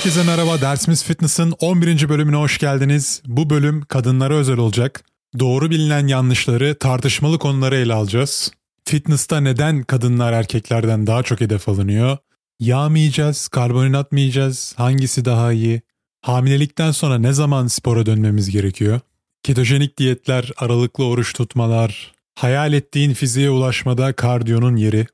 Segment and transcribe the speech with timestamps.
[0.00, 0.60] Herkese merhaba.
[0.60, 2.08] Dersimiz Fitness'ın 11.
[2.08, 3.22] bölümüne hoş geldiniz.
[3.26, 5.04] Bu bölüm kadınlara özel olacak.
[5.38, 8.52] Doğru bilinen yanlışları, tartışmalı konuları ele alacağız.
[8.84, 12.18] Fitness'ta neden kadınlar erkeklerden daha çok hedef alınıyor?
[12.60, 15.82] Yağ mı yiyeceğiz, karbonhidrat mı yiyeceğiz, hangisi daha iyi?
[16.20, 19.00] Hamilelikten sonra ne zaman spora dönmemiz gerekiyor?
[19.42, 25.06] Ketojenik diyetler, aralıklı oruç tutmalar, hayal ettiğin fiziğe ulaşmada kardiyonun yeri.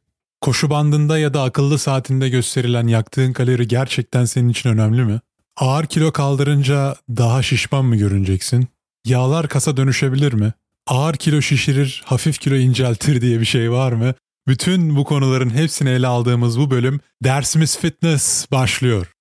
[0.47, 5.21] Koşu bandında ya da akıllı saatinde gösterilen yaktığın kalori gerçekten senin için önemli mi?
[5.57, 8.69] Ağır kilo kaldırınca daha şişman mı görüneceksin?
[9.07, 10.53] Yağlar kasa dönüşebilir mi?
[10.87, 14.15] Ağır kilo şişirir, hafif kilo inceltir diye bir şey var mı?
[14.49, 19.13] Bütün bu konuların hepsini ele aldığımız bu bölüm dersimiz fitness başlıyor.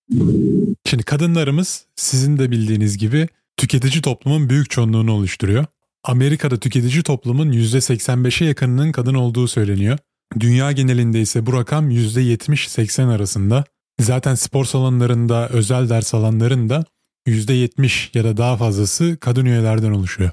[0.86, 5.66] Şimdi kadınlarımız sizin de bildiğiniz gibi tüketici toplumun büyük çoğunluğunu oluşturuyor.
[6.04, 9.98] Amerika'da tüketici toplumun %85'e yakınının kadın olduğu söyleniyor.
[10.40, 13.64] Dünya genelinde ise bu rakam %70-80 arasında.
[14.00, 16.86] Zaten spor salonlarında, özel ders alanlarında
[17.28, 20.32] %70 ya da daha fazlası kadın üyelerden oluşuyor.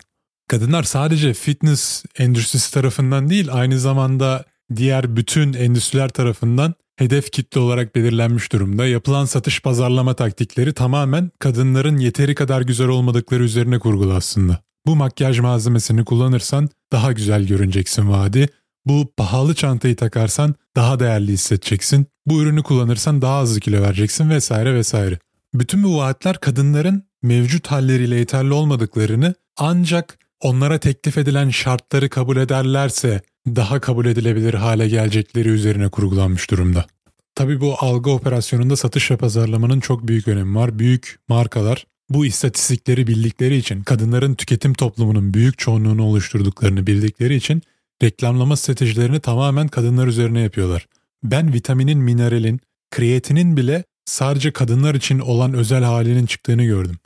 [0.48, 4.44] Kadınlar sadece fitness endüstrisi tarafından değil aynı zamanda
[4.76, 8.86] diğer bütün endüstriler tarafından hedef kitle olarak belirlenmiş durumda.
[8.86, 14.58] Yapılan satış pazarlama taktikleri tamamen kadınların yeteri kadar güzel olmadıkları üzerine kurgulu aslında.
[14.86, 18.48] Bu makyaj malzemesini kullanırsan daha güzel görüneceksin vaadi.
[18.86, 22.06] Bu pahalı çantayı takarsan daha değerli hissedeceksin.
[22.26, 25.18] Bu ürünü kullanırsan daha hızlı kilo vereceksin vesaire vesaire.
[25.54, 33.22] Bütün bu vaatler kadınların mevcut halleriyle yeterli olmadıklarını ancak onlara teklif edilen şartları kabul ederlerse
[33.46, 36.86] daha kabul edilebilir hale gelecekleri üzerine kurgulanmış durumda.
[37.34, 40.78] Tabii bu algı operasyonunda satış ve pazarlamanın çok büyük önemi var.
[40.78, 47.62] Büyük markalar bu istatistikleri bildikleri için, kadınların tüketim toplumunun büyük çoğunluğunu oluşturduklarını bildikleri için
[48.02, 50.88] reklamlama stratejilerini tamamen kadınlar üzerine yapıyorlar.
[51.22, 56.96] Ben vitaminin, mineralin, kreatinin bile sadece kadınlar için olan özel halinin çıktığını gördüm.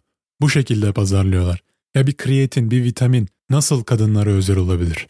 [0.40, 1.62] Bu şekilde pazarlıyorlar.
[1.94, 5.06] Ya bir kreatin, bir vitamin nasıl kadınlara özel olabilir?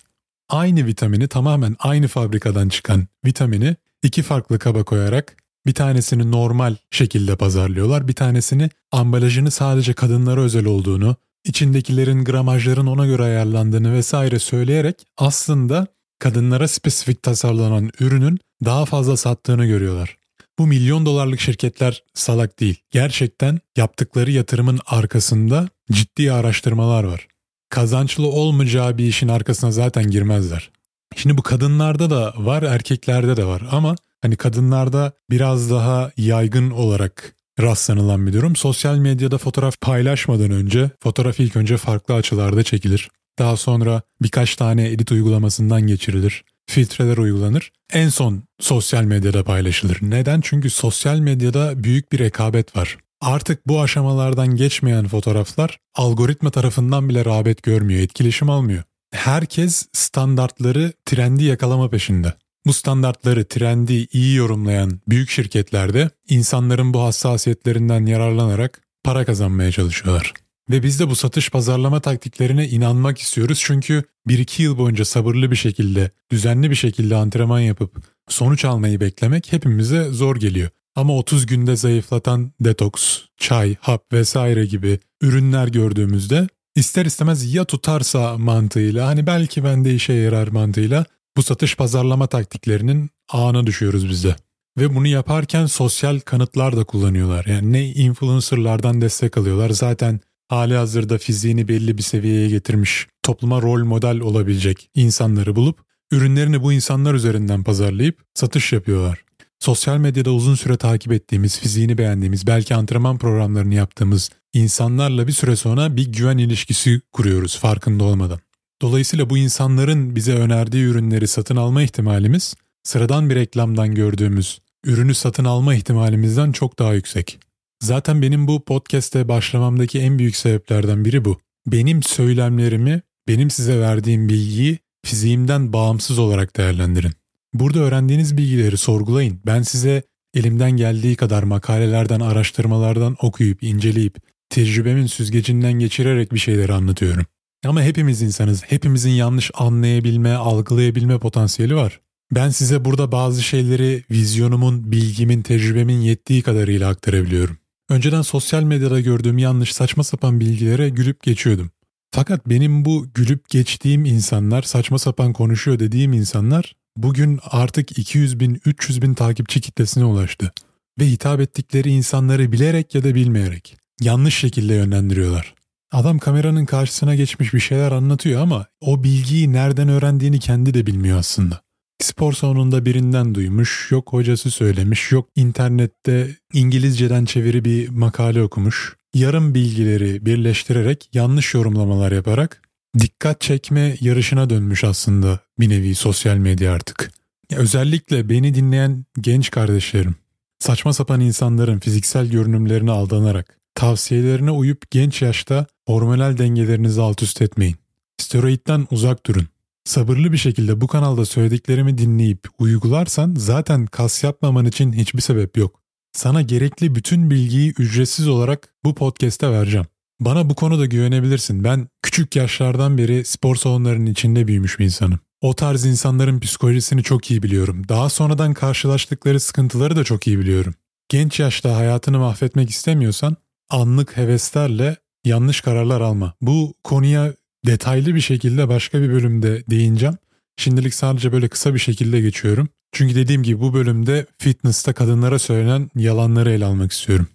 [0.49, 7.37] Aynı vitamini tamamen aynı fabrikadan çıkan vitamini iki farklı kaba koyarak bir tanesini normal şekilde
[7.37, 8.09] pazarlıyorlar.
[8.09, 11.17] Bir tanesini ambalajını sadece kadınlara özel olduğunu,
[11.47, 15.87] içindekilerin gramajların ona göre ayarlandığını vesaire söyleyerek aslında
[16.19, 20.17] kadınlara spesifik tasarlanan ürünün daha fazla sattığını görüyorlar.
[20.59, 22.77] Bu milyon dolarlık şirketler salak değil.
[22.91, 27.29] Gerçekten yaptıkları yatırımın arkasında ciddi araştırmalar var.
[27.69, 30.71] Kazançlı olmayacağı bir işin arkasına zaten girmezler.
[31.17, 37.36] Şimdi bu kadınlarda da var, erkeklerde de var ama hani kadınlarda biraz daha yaygın olarak
[37.61, 38.57] rastlanılan bir durum.
[38.57, 43.11] Sosyal medyada fotoğraf paylaşmadan önce fotoğraf ilk önce farklı açılarda çekilir.
[43.39, 46.45] Daha sonra birkaç tane edit uygulamasından geçirilir.
[46.67, 47.73] Filtreler uygulanır.
[47.93, 49.99] En son sosyal medyada paylaşılır.
[50.03, 50.41] Neden?
[50.41, 52.99] Çünkü sosyal medyada büyük bir rekabet var.
[53.21, 58.83] Artık bu aşamalardan geçmeyen fotoğraflar algoritma tarafından bile rağbet görmüyor, etkileşim almıyor.
[59.13, 62.33] Herkes standartları, trendi yakalama peşinde.
[62.67, 70.33] Bu standartları, trendi iyi yorumlayan büyük şirketlerde insanların bu hassasiyetlerinden yararlanarak para kazanmaya çalışıyorlar.
[70.71, 75.57] Ve biz de bu satış pazarlama taktiklerine inanmak istiyoruz çünkü 1-2 yıl boyunca sabırlı bir
[75.57, 77.97] şekilde, düzenli bir şekilde antrenman yapıp
[78.29, 80.69] sonuç almayı beklemek hepimize zor geliyor.
[80.95, 88.39] Ama 30 günde zayıflatan detoks, çay, hap vesaire gibi ürünler gördüğümüzde ister istemez ya tutarsa
[88.39, 91.05] mantığıyla hani belki bende işe yarar mantığıyla
[91.37, 94.37] bu satış pazarlama taktiklerinin ağına düşüyoruz biz de.
[94.79, 97.47] Ve bunu yaparken sosyal kanıtlar da kullanıyorlar.
[97.47, 99.71] Yani ne influencerlardan destek alıyorlar.
[99.71, 105.79] Zaten hali hazırda fiziğini belli bir seviyeye getirmiş, topluma rol model olabilecek insanları bulup
[106.11, 109.27] ürünlerini bu insanlar üzerinden pazarlayıp satış yapıyorlar.
[109.59, 115.57] Sosyal medyada uzun süre takip ettiğimiz, fiziğini beğendiğimiz, belki antrenman programlarını yaptığımız insanlarla bir süre
[115.57, 118.39] sonra bir güven ilişkisi kuruyoruz farkında olmadan.
[118.83, 125.45] Dolayısıyla bu insanların bize önerdiği ürünleri satın alma ihtimalimiz sıradan bir reklamdan gördüğümüz ürünü satın
[125.45, 127.39] alma ihtimalimizden çok daha yüksek.
[127.83, 131.39] Zaten benim bu podcast'e başlamamdaki en büyük sebeplerden biri bu.
[131.67, 137.13] Benim söylemlerimi, benim size verdiğim bilgiyi fiziğimden bağımsız olarak değerlendirin.
[137.55, 139.41] Burada öğrendiğiniz bilgileri sorgulayın.
[139.47, 140.03] Ben size
[140.35, 144.17] elimden geldiği kadar makalelerden, araştırmalardan okuyup, inceleyip,
[144.51, 147.27] tecrübemin süzgecinden geçirerek bir şeyleri anlatıyorum.
[147.65, 148.63] Ama hepimiz insanız.
[148.67, 152.01] Hepimizin yanlış anlayabilme, algılayabilme potansiyeli var.
[152.35, 157.59] Ben size burada bazı şeyleri vizyonumun, bilgimin, tecrübemin yettiği kadarıyla aktarabiliyorum.
[157.89, 161.71] Önceden sosyal medyada gördüğüm yanlış saçma sapan bilgilere gülüp geçiyordum.
[162.11, 168.61] Fakat benim bu gülüp geçtiğim insanlar, saçma sapan konuşuyor dediğim insanlar bugün artık 200 bin,
[168.65, 170.53] 300 bin takipçi kitlesine ulaştı.
[171.01, 175.56] ve hitap ettikleri insanları bilerek ya da bilmeyerek yanlış şekilde yönlendiriyorlar.
[175.93, 181.19] Adam kameranın karşısına geçmiş bir şeyler anlatıyor ama o bilgiyi nereden öğrendiğini kendi de bilmiyor
[181.19, 181.61] aslında.
[182.03, 188.97] Spor salonunda birinden duymuş, yok hocası söylemiş, yok internette İngilizceden çeviri bir makale okumuş.
[189.15, 192.63] Yarım bilgileri birleştirerek yanlış yorumlamalar yaparak
[192.99, 197.11] dikkat çekme yarışına dönmüş aslında bir nevi sosyal medya artık.
[197.57, 200.15] Özellikle beni dinleyen genç kardeşlerim,
[200.59, 207.77] saçma sapan insanların fiziksel görünümlerine aldanarak, tavsiyelerine uyup genç yaşta hormonal dengelerinizi alt üst etmeyin.
[208.19, 209.49] Steroidden uzak durun.
[209.85, 215.81] Sabırlı bir şekilde bu kanalda söylediklerimi dinleyip uygularsan zaten kas yapmaman için hiçbir sebep yok.
[216.13, 219.87] Sana gerekli bütün bilgiyi ücretsiz olarak bu podcast'te vereceğim.
[220.21, 221.65] Bana bu konuda güvenebilirsin.
[221.65, 225.19] Ben küçük yaşlardan beri spor salonlarının içinde büyümüş bir insanım.
[225.41, 227.89] O tarz insanların psikolojisini çok iyi biliyorum.
[227.89, 230.75] Daha sonradan karşılaştıkları sıkıntıları da çok iyi biliyorum.
[231.09, 233.37] Genç yaşta hayatını mahvetmek istemiyorsan
[233.71, 236.35] anlık heveslerle yanlış kararlar alma.
[236.41, 237.35] Bu konuya
[237.67, 240.17] detaylı bir şekilde başka bir bölümde değineceğim.
[240.57, 242.69] Şimdilik sadece böyle kısa bir şekilde geçiyorum.
[242.93, 247.27] Çünkü dediğim gibi bu bölümde fitness'ta kadınlara söylenen yalanları ele almak istiyorum.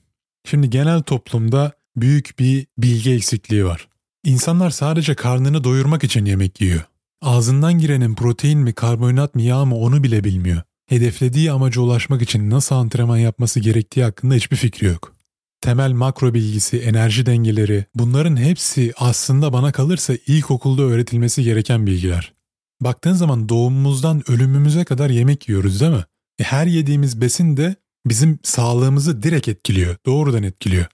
[0.45, 3.87] Şimdi genel toplumda büyük bir bilgi eksikliği var.
[4.23, 6.81] İnsanlar sadece karnını doyurmak için yemek yiyor.
[7.21, 10.61] Ağzından girenin protein mi, karbonhidrat mı, yağ mı onu bile bilmiyor.
[10.87, 15.15] Hedeflediği amaca ulaşmak için nasıl antrenman yapması gerektiği hakkında hiçbir fikri yok.
[15.61, 22.33] Temel makro bilgisi, enerji dengeleri bunların hepsi aslında bana kalırsa ilkokulda öğretilmesi gereken bilgiler.
[22.81, 26.03] Baktığın zaman doğumumuzdan ölümümüze kadar yemek yiyoruz değil mi?
[26.39, 27.75] E her yediğimiz besin de
[28.05, 30.85] bizim sağlığımızı direkt etkiliyor, doğrudan etkiliyor.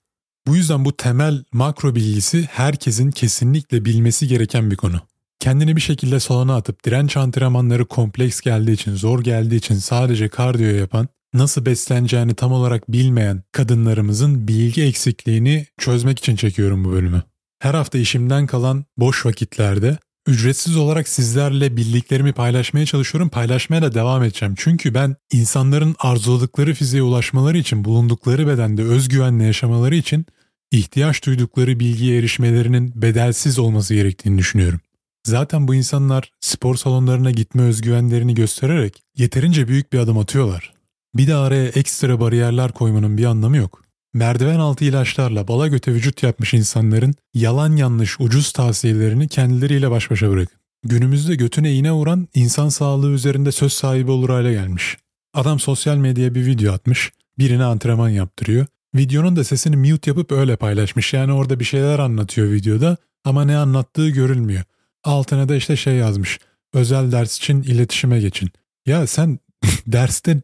[0.48, 5.02] Bu yüzden bu temel makro bilgisi herkesin kesinlikle bilmesi gereken bir konu.
[5.40, 10.75] Kendini bir şekilde salona atıp direnç antrenmanları kompleks geldiği için, zor geldiği için sadece kardiyo
[10.75, 17.24] yapan, nasıl besleneceğini tam olarak bilmeyen kadınlarımızın bilgi eksikliğini çözmek için çekiyorum bu bölümü.
[17.59, 19.97] Her hafta işimden kalan boş vakitlerde
[20.27, 23.29] ücretsiz olarak sizlerle bildiklerimi paylaşmaya çalışıyorum.
[23.29, 24.56] Paylaşmaya da devam edeceğim.
[24.57, 30.25] Çünkü ben insanların arzuladıkları fiziğe ulaşmaları için, bulundukları bedende özgüvenle yaşamaları için
[30.71, 34.79] ihtiyaç duydukları bilgiye erişmelerinin bedelsiz olması gerektiğini düşünüyorum.
[35.24, 40.76] Zaten bu insanlar spor salonlarına gitme özgüvenlerini göstererek yeterince büyük bir adım atıyorlar.
[41.18, 43.84] Bir de araya ekstra bariyerler koymanın bir anlamı yok.
[44.14, 50.30] Merdiven altı ilaçlarla bala göte vücut yapmış insanların yalan yanlış ucuz tavsiyelerini kendileriyle baş başa
[50.30, 50.58] bırakın.
[50.84, 54.98] Günümüzde götüne iğne vuran insan sağlığı üzerinde söz sahibi olur hale gelmiş.
[55.34, 58.66] Adam sosyal medyaya bir video atmış, birine antrenman yaptırıyor.
[58.96, 61.13] Videonun da sesini mute yapıp öyle paylaşmış.
[61.13, 64.63] Yani orada bir şeyler anlatıyor videoda ama ne anlattığı görülmüyor.
[65.04, 66.40] Altına da işte şey yazmış.
[66.74, 68.50] Özel ders için iletişime geçin.
[68.86, 69.40] Ya sen
[69.88, 70.42] derste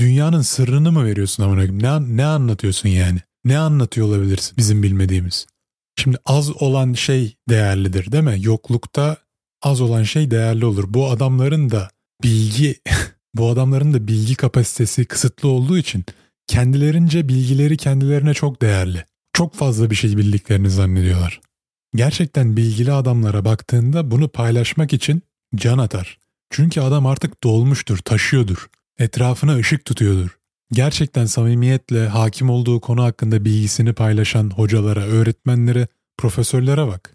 [0.00, 3.18] dünyanın sırrını mı veriyorsun amına Ne, ne anlatıyorsun yani?
[3.44, 5.46] Ne anlatıyor olabilirsin bizim bilmediğimiz?
[5.96, 8.36] Şimdi az olan şey değerlidir değil mi?
[8.40, 9.16] Yoklukta
[9.62, 10.84] az olan şey değerli olur.
[10.88, 11.90] Bu adamların da
[12.22, 12.76] bilgi
[13.34, 16.04] bu adamların da bilgi kapasitesi kısıtlı olduğu için
[16.46, 19.04] kendilerince bilgileri kendilerine çok değerli.
[19.32, 21.40] Çok fazla bir şey bildiklerini zannediyorlar.
[21.94, 25.22] Gerçekten bilgili adamlara baktığında bunu paylaşmak için
[25.56, 26.18] can atar.
[26.50, 28.68] Çünkü adam artık dolmuştur, taşıyordur.
[29.00, 30.38] Etrafına ışık tutuyordur.
[30.72, 37.14] Gerçekten samimiyetle hakim olduğu konu hakkında bilgisini paylaşan hocalara, öğretmenlere, profesörlere bak.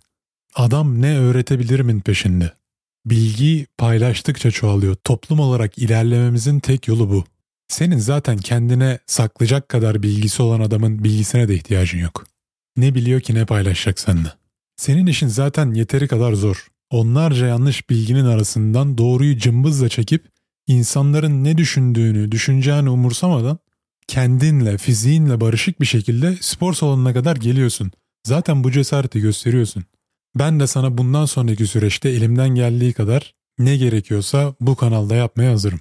[0.55, 2.51] Adam ne öğretebilirimin peşinde.
[3.05, 4.95] Bilgi paylaştıkça çoğalıyor.
[4.95, 7.23] Toplum olarak ilerlememizin tek yolu bu.
[7.67, 12.25] Senin zaten kendine saklayacak kadar bilgisi olan adamın bilgisine de ihtiyacın yok.
[12.77, 14.33] Ne biliyor ki ne paylaşacak seninle.
[14.77, 16.67] Senin işin zaten yeteri kadar zor.
[16.89, 20.34] Onlarca yanlış bilginin arasından doğruyu cımbızla çekip
[20.67, 23.59] insanların ne düşündüğünü, düşüneceğini umursamadan
[24.07, 27.91] kendinle, fiziğinle barışık bir şekilde spor salonuna kadar geliyorsun.
[28.23, 29.83] Zaten bu cesareti gösteriyorsun.
[30.35, 35.79] Ben de sana bundan sonraki süreçte elimden geldiği kadar ne gerekiyorsa bu kanalda yapmaya hazırım.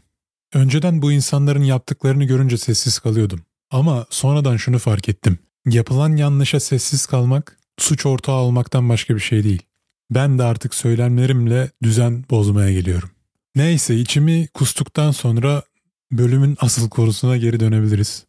[0.55, 3.41] Önceden bu insanların yaptıklarını görünce sessiz kalıyordum.
[3.71, 5.39] Ama sonradan şunu fark ettim.
[5.67, 9.63] Yapılan yanlışa sessiz kalmak suç ortağı olmaktan başka bir şey değil.
[10.11, 13.11] Ben de artık söylemlerimle düzen bozmaya geliyorum.
[13.57, 15.63] Neyse içimi kustuktan sonra
[16.13, 18.25] bölümün asıl korusuna geri dönebiliriz.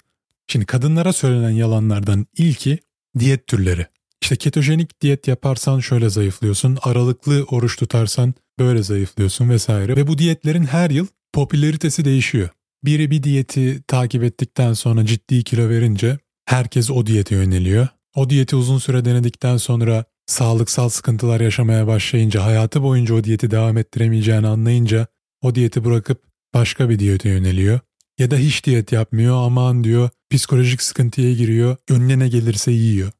[0.47, 2.79] Şimdi kadınlara söylenen yalanlardan ilki
[3.19, 3.87] diyet türleri.
[4.21, 9.95] İşte ketojenik diyet yaparsan şöyle zayıflıyorsun, aralıklı oruç tutarsan böyle zayıflıyorsun vesaire.
[9.95, 12.49] Ve bu diyetlerin her yıl popülaritesi değişiyor.
[12.83, 17.87] Biri bir diyeti takip ettikten sonra ciddi kilo verince herkes o diyete yöneliyor.
[18.15, 23.77] O diyeti uzun süre denedikten sonra sağlıksal sıkıntılar yaşamaya başlayınca, hayatı boyunca o diyeti devam
[23.77, 25.07] ettiremeyeceğini anlayınca
[25.45, 26.21] o diyeti bırakıp
[26.53, 27.79] başka bir diyete yöneliyor.
[28.19, 33.11] Ya da hiç diyet yapmıyor aman diyor psikolojik sıkıntıya giriyor, önüne ne gelirse yiyor.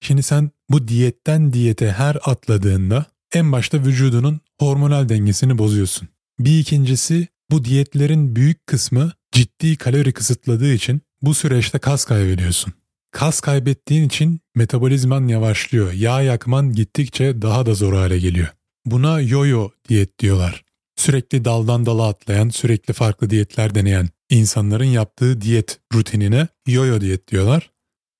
[0.00, 6.08] Şimdi sen bu diyetten diyete her atladığında en başta vücudunun hormonal dengesini bozuyorsun.
[6.38, 12.72] Bir ikincisi bu diyetlerin büyük kısmı ciddi kalori kısıtladığı için bu süreçte kas kaybediyorsun.
[13.10, 15.92] Kas kaybettiğin için metabolizman yavaşlıyor.
[15.92, 18.48] Yağ yakman gittikçe daha da zor hale geliyor.
[18.86, 20.61] Buna yo-yo diyet diyorlar.
[20.96, 27.70] Sürekli daldan dala atlayan, sürekli farklı diyetler deneyen insanların yaptığı diyet rutinine yo-yo diyet diyorlar.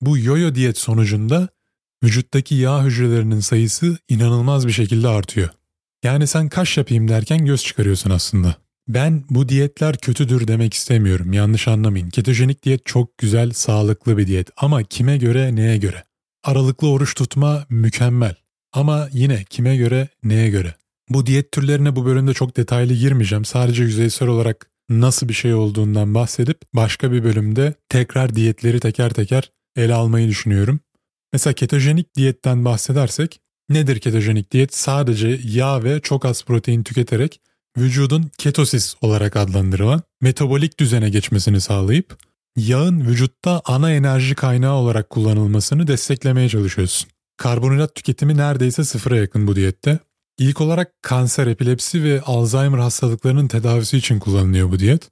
[0.01, 1.49] Bu yo-yo diyet sonucunda
[2.03, 5.49] vücuttaki yağ hücrelerinin sayısı inanılmaz bir şekilde artıyor.
[6.03, 8.55] Yani sen kaş yapayım derken göz çıkarıyorsun aslında.
[8.87, 11.33] Ben bu diyetler kötüdür demek istemiyorum.
[11.33, 12.09] Yanlış anlamayın.
[12.09, 16.03] Ketojenik diyet çok güzel, sağlıklı bir diyet ama kime göre, neye göre?
[16.43, 18.35] Aralıklı oruç tutma mükemmel.
[18.73, 20.75] Ama yine kime göre, neye göre?
[21.13, 23.45] Bu diyet türlerine bu bölümde çok detaylı girmeyeceğim.
[23.45, 29.51] Sadece yüzeysel olarak nasıl bir şey olduğundan bahsedip başka bir bölümde tekrar diyetleri teker teker
[29.75, 30.79] ele almayı düşünüyorum.
[31.33, 33.39] Mesela ketojenik diyetten bahsedersek
[33.69, 34.75] nedir ketojenik diyet?
[34.75, 37.41] Sadece yağ ve çok az protein tüketerek
[37.77, 42.17] vücudun ketosis olarak adlandırılan metabolik düzene geçmesini sağlayıp
[42.57, 47.09] yağın vücutta ana enerji kaynağı olarak kullanılmasını desteklemeye çalışıyorsun.
[47.37, 49.99] Karbonhidrat tüketimi neredeyse sıfıra yakın bu diyette.
[50.37, 55.09] İlk olarak kanser, epilepsi ve Alzheimer hastalıklarının tedavisi için kullanılıyor bu diyet.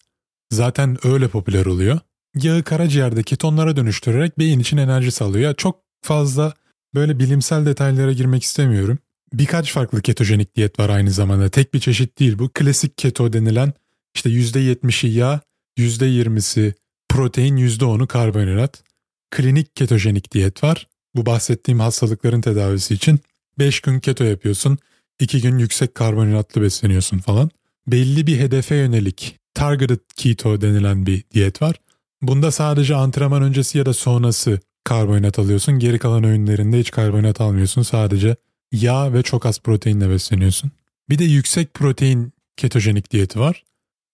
[0.51, 2.00] Zaten öyle popüler oluyor.
[2.36, 5.56] Yağı karaciğerde ketonlara dönüştürerek beyin için enerji sağlıyor.
[5.56, 6.54] Çok fazla
[6.96, 8.98] böyle bilimsel detaylara girmek istemiyorum.
[9.34, 11.50] Birkaç farklı ketojenik diyet var aynı zamanda.
[11.50, 12.50] Tek bir çeşit değil bu.
[12.54, 13.74] Klasik keto denilen
[14.16, 15.42] işte %70'i yağ,
[15.78, 16.74] %20'si
[17.10, 18.84] protein, %10'u karbonhidrat.
[19.32, 20.88] Klinik ketojenik diyet var.
[21.16, 23.20] Bu bahsettiğim hastalıkların tedavisi için
[23.60, 24.78] 5 gün keto yapıyorsun,
[25.22, 27.50] 2 gün yüksek karbonhidratlı besleniyorsun falan.
[27.88, 31.75] Belli bir hedefe yönelik targeted keto denilen bir diyet var.
[32.22, 35.80] Bunda sadece antrenman öncesi ya da sonrası karbonhidrat alıyorsun.
[35.80, 37.82] Geri kalan öğünlerinde hiç karbonhidrat almıyorsun.
[37.82, 38.36] Sadece
[38.72, 40.72] yağ ve çok az proteinle besleniyorsun.
[41.10, 43.63] Bir de yüksek protein ketojenik diyeti var.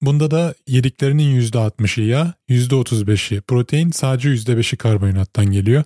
[0.02, 5.84] Bunda da yediklerinin %60'ı yağ, %35'i protein, sadece %5'i karbonhidrattan geliyor.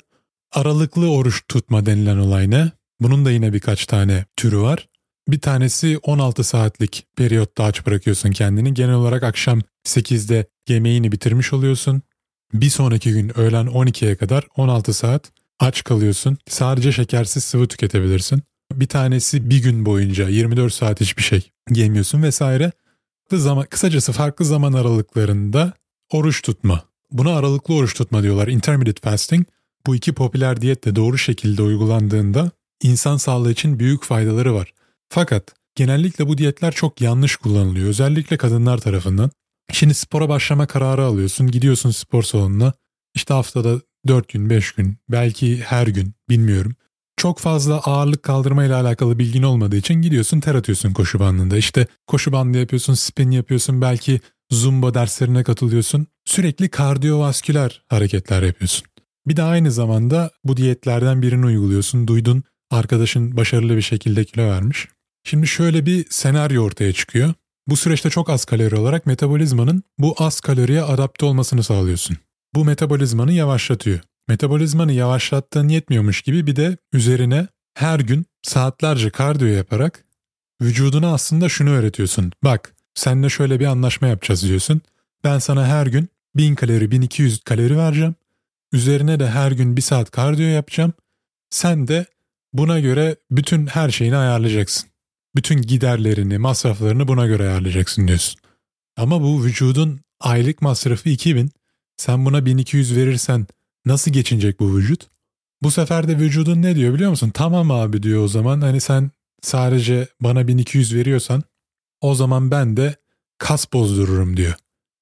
[0.52, 2.72] Aralıklı oruç tutma denilen olay ne?
[3.00, 4.88] Bunun da yine birkaç tane türü var.
[5.28, 8.74] Bir tanesi 16 saatlik periyotta aç bırakıyorsun kendini.
[8.74, 12.02] Genel olarak akşam 8'de yemeğini bitirmiş oluyorsun.
[12.54, 16.38] Bir sonraki gün öğlen 12'ye kadar 16 saat aç kalıyorsun.
[16.48, 18.44] Sadece şekersiz sıvı tüketebilirsin.
[18.74, 22.72] Bir tanesi bir gün boyunca 24 saat hiçbir şey yemiyorsun vesaire.
[23.32, 25.74] Zaman, kısacası farklı zaman aralıklarında
[26.12, 26.84] oruç tutma.
[27.12, 28.48] Buna aralıklı oruç tutma diyorlar.
[28.48, 29.48] Intermittent fasting.
[29.86, 32.52] Bu iki popüler diyet de doğru şekilde uygulandığında
[32.82, 34.74] insan sağlığı için büyük faydaları var.
[35.14, 35.44] Fakat
[35.76, 37.88] genellikle bu diyetler çok yanlış kullanılıyor.
[37.88, 39.32] Özellikle kadınlar tarafından.
[39.72, 41.48] Şimdi spora başlama kararı alıyorsun.
[41.48, 42.74] Gidiyorsun spor salonuna.
[43.16, 46.76] İşte haftada 4 gün, 5 gün, belki her gün bilmiyorum.
[47.18, 51.58] Çok fazla ağırlık kaldırma ile alakalı bilgin olmadığı için gidiyorsun ter atıyorsun koşu bandında.
[51.58, 54.20] İşte koşu bandı yapıyorsun, spin yapıyorsun, belki
[54.52, 56.08] zumba derslerine katılıyorsun.
[56.26, 58.88] Sürekli kardiyovasküler hareketler yapıyorsun.
[59.28, 62.08] Bir de aynı zamanda bu diyetlerden birini uyguluyorsun.
[62.08, 64.88] Duydun arkadaşın başarılı bir şekilde kilo vermiş.
[65.24, 67.34] Şimdi şöyle bir senaryo ortaya çıkıyor.
[67.68, 72.18] Bu süreçte çok az kalori olarak metabolizmanın bu az kaloriye adapte olmasını sağlıyorsun.
[72.56, 74.00] Bu metabolizmanı yavaşlatıyor.
[74.28, 80.06] Metabolizmanı yavaşlattığın yetmiyormuş gibi bir de üzerine her gün saatlerce kardiyo yaparak
[80.62, 82.32] vücuduna aslında şunu öğretiyorsun.
[82.44, 84.82] Bak seninle şöyle bir anlaşma yapacağız diyorsun.
[85.24, 88.16] Ben sana her gün 1000 kalori 1200 kalori vereceğim.
[88.74, 90.94] Üzerine de her gün bir saat kardiyo yapacağım.
[91.50, 92.06] Sen de
[92.54, 94.91] buna göre bütün her şeyini ayarlayacaksın.
[95.36, 98.40] Bütün giderlerini, masraflarını buna göre ayarlayacaksın diyorsun.
[98.98, 101.52] Ama bu vücudun aylık masrafı 2000.
[101.98, 103.48] Sen buna 1200 verirsen
[103.86, 105.08] nasıl geçinecek bu vücut?
[105.62, 107.32] Bu sefer de vücudun ne diyor biliyor musun?
[107.34, 108.62] Tamam abi diyor o zaman.
[108.62, 109.12] Hani sen
[109.42, 111.44] sadece bana 1200 veriyorsan
[112.02, 112.96] o zaman ben de
[113.38, 114.54] kas bozdururum diyor.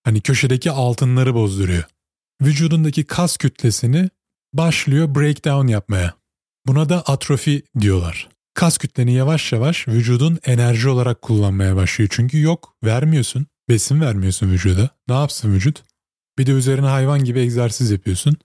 [0.04, 1.84] Hani köşedeki altınları bozduruyor.
[2.42, 4.10] Vücudundaki kas kütlesini
[4.54, 6.14] başlıyor breakdown yapmaya.
[6.68, 8.30] Buna da atrofi diyorlar.
[8.60, 12.10] Kas kütleni yavaş yavaş vücudun enerji olarak kullanmaya başlıyor.
[12.14, 13.48] Çünkü yok vermiyorsun.
[13.70, 14.90] Besin vermiyorsun vücuda.
[15.08, 15.84] Ne yapsın vücut?
[16.38, 18.38] Bir de üzerine hayvan gibi egzersiz yapıyorsun.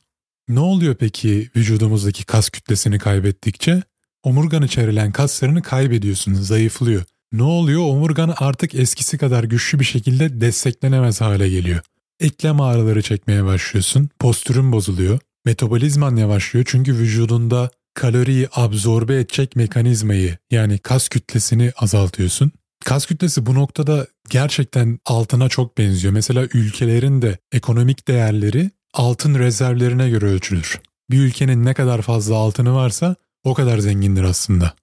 [0.48, 3.82] Ne oluyor peki vücudumuzdaki kas kütlesini kaybettikçe?
[4.22, 7.04] Omurgan içerilen kaslarını kaybediyorsun, zayıflıyor.
[7.32, 7.82] Ne oluyor?
[7.82, 11.80] Omurgan artık eskisi kadar güçlü bir şekilde desteklenemez hale geliyor.
[12.20, 20.78] Eklem ağrıları çekmeye başlıyorsun, postürün bozuluyor, metabolizman yavaşlıyor çünkü vücudunda kaloriyi absorbe edecek mekanizmayı yani
[20.78, 22.52] kas kütlesini azaltıyorsun.
[22.84, 26.12] Kas kütlesi bu noktada gerçekten altına çok benziyor.
[26.12, 30.80] Mesela ülkelerin de ekonomik değerleri altın rezervlerine göre ölçülür.
[31.10, 34.74] Bir ülkenin ne kadar fazla altını varsa o kadar zengindir aslında.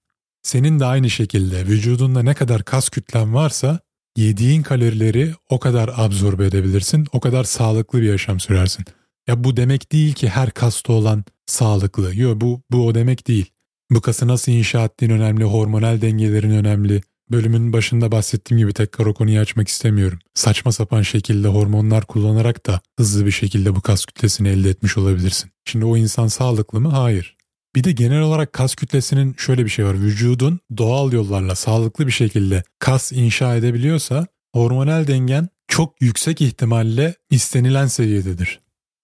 [0.43, 3.79] Senin de aynı şekilde vücudunda ne kadar kas kütlen varsa
[4.17, 8.85] yediğin kalorileri o kadar absorbe edebilirsin, o kadar sağlıklı bir yaşam sürersin.
[9.31, 12.15] Ya bu demek değil ki her kasta olan sağlıklı.
[12.15, 13.45] Yok bu, bu o demek değil.
[13.91, 17.01] Bu kası nasıl inşa ettiğin önemli, hormonal dengelerin önemli.
[17.29, 20.19] Bölümün başında bahsettiğim gibi tekrar o konuyu açmak istemiyorum.
[20.33, 25.51] Saçma sapan şekilde hormonlar kullanarak da hızlı bir şekilde bu kas kütlesini elde etmiş olabilirsin.
[25.65, 26.89] Şimdi o insan sağlıklı mı?
[26.89, 27.35] Hayır.
[27.75, 30.01] Bir de genel olarak kas kütlesinin şöyle bir şey var.
[30.01, 37.87] Vücudun doğal yollarla sağlıklı bir şekilde kas inşa edebiliyorsa hormonal dengen çok yüksek ihtimalle istenilen
[37.87, 38.59] seviyededir.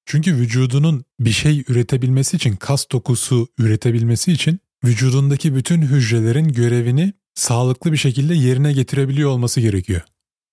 [0.08, 7.92] Çünkü vücudunun bir şey üretebilmesi için, kas dokusu üretebilmesi için vücudundaki bütün hücrelerin görevini sağlıklı
[7.92, 10.02] bir şekilde yerine getirebiliyor olması gerekiyor.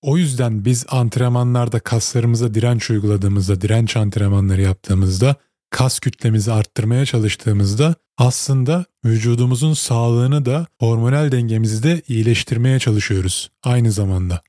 [0.03, 5.37] O yüzden biz antrenmanlarda kaslarımıza direnç uyguladığımızda, direnç antrenmanları yaptığımızda,
[5.71, 14.43] kas kütlemizi arttırmaya çalıştığımızda aslında vücudumuzun sağlığını da hormonal dengemizi de iyileştirmeye çalışıyoruz aynı zamanda.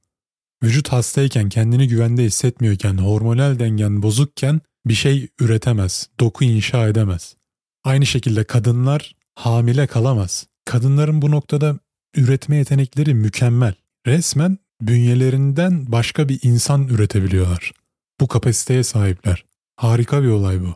[0.63, 7.35] Vücut hastayken, kendini güvende hissetmiyorken, hormonal dengen bozukken bir şey üretemez, doku inşa edemez.
[7.83, 10.47] Aynı şekilde kadınlar hamile kalamaz.
[10.65, 11.79] Kadınların bu noktada
[12.15, 13.73] üretme yetenekleri mükemmel.
[14.07, 17.71] Resmen bünyelerinden başka bir insan üretebiliyorlar.
[18.19, 19.45] Bu kapasiteye sahipler.
[19.75, 20.73] Harika bir olay bu.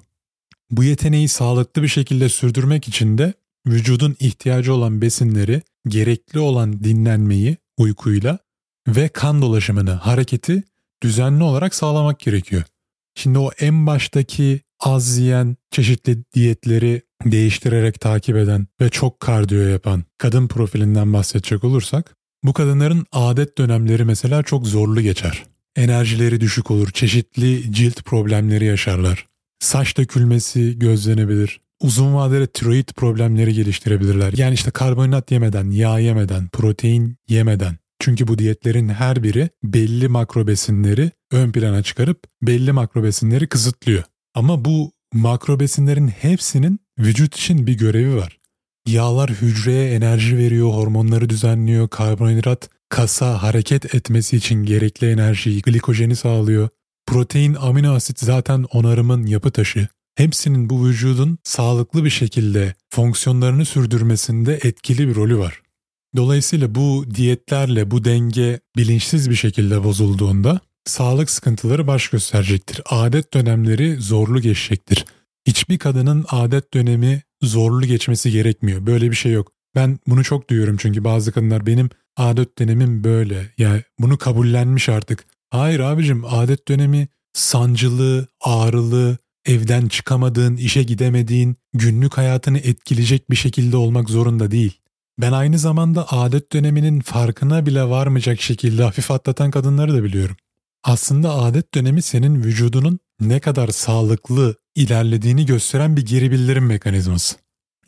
[0.72, 3.34] Bu yeteneği sağlıklı bir şekilde sürdürmek için de
[3.68, 8.40] vücudun ihtiyacı olan besinleri, gerekli olan dinlenmeyi uykuyla
[8.88, 10.64] ve kan dolaşımını, hareketi
[11.04, 12.64] düzenli olarak sağlamak gerekiyor.
[13.20, 20.04] Şimdi o en baştaki az yiyen, çeşitli diyetleri değiştirerek takip eden ve çok kardiyo yapan
[20.18, 25.44] kadın profilinden bahsedecek olursak, bu kadınların adet dönemleri mesela çok zorlu geçer.
[25.76, 29.26] Enerjileri düşük olur, çeşitli cilt problemleri yaşarlar.
[29.60, 31.62] Saç dökülmesi gözlenebilir.
[31.82, 34.34] Uzun vadede tiroid problemleri geliştirebilirler.
[34.38, 37.78] Yani işte karbonhidrat yemeden, yağ yemeden, protein yemeden.
[38.00, 44.04] Çünkü bu diyetlerin her biri belli makro besinleri ön plana çıkarıp belli makro besinleri kısıtlıyor.
[44.34, 48.40] Ama bu makro besinlerin hepsinin vücut için bir görevi var.
[48.88, 56.70] Yağlar hücreye enerji veriyor, hormonları düzenliyor, karbonhidrat kasa hareket etmesi için gerekli enerjiyi, glikojeni sağlıyor.
[57.08, 59.88] Protein, amino asit zaten onarımın yapı taşı.
[60.16, 65.62] Hepsinin bu vücudun sağlıklı bir şekilde fonksiyonlarını sürdürmesinde etkili bir rolü var.
[66.16, 72.82] Dolayısıyla bu diyetlerle bu denge bilinçsiz bir şekilde bozulduğunda sağlık sıkıntıları baş gösterecektir.
[72.90, 75.06] Adet dönemleri zorlu geçecektir.
[75.48, 78.86] Hiçbir kadının adet dönemi zorlu geçmesi gerekmiyor.
[78.86, 79.52] Böyle bir şey yok.
[79.76, 83.54] Ben bunu çok duyuyorum çünkü bazı kadınlar benim adet dönemim böyle.
[83.58, 85.26] Yani bunu kabullenmiş artık.
[85.50, 93.78] Hayır abicim adet dönemi sancılı, ağrılı, evden çıkamadığın, işe gidemediğin, günlük hayatını etkileyecek bir şekilde
[93.78, 94.80] olmak zorunda değil.
[95.22, 100.36] Ben aynı zamanda adet döneminin farkına bile varmayacak şekilde hafif atlatan kadınları da biliyorum.
[100.84, 107.36] Aslında adet dönemi senin vücudunun ne kadar sağlıklı ilerlediğini gösteren bir geri bildirim mekanizması.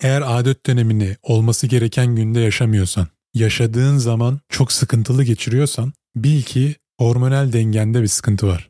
[0.02, 7.54] Eğer adet dönemini olması gereken günde yaşamıyorsan, yaşadığın zaman çok sıkıntılı geçiriyorsan bil ki hormonal
[7.54, 8.70] dengende bir sıkıntı var.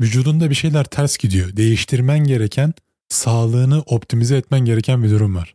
[0.00, 1.56] Vücudunda bir şeyler ters gidiyor.
[1.56, 2.74] Değiştirmen gereken,
[3.08, 5.54] sağlığını optimize etmen gereken bir durum var.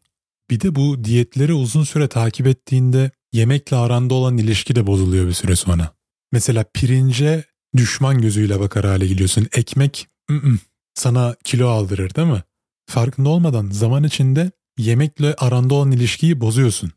[0.50, 5.34] Bir de bu diyetleri uzun süre takip ettiğinde yemekle aranda olan ilişki de bozuluyor bir
[5.34, 5.96] süre sonra.
[6.32, 7.44] Mesela pirince
[7.76, 9.48] düşman gözüyle bakar hale geliyorsun.
[9.54, 10.58] Ekmek ı-ı,
[10.94, 12.44] sana kilo aldırır değil mi?
[12.90, 16.92] Farkında olmadan zaman içinde yemekle aranda olan ilişkiyi bozuyorsun.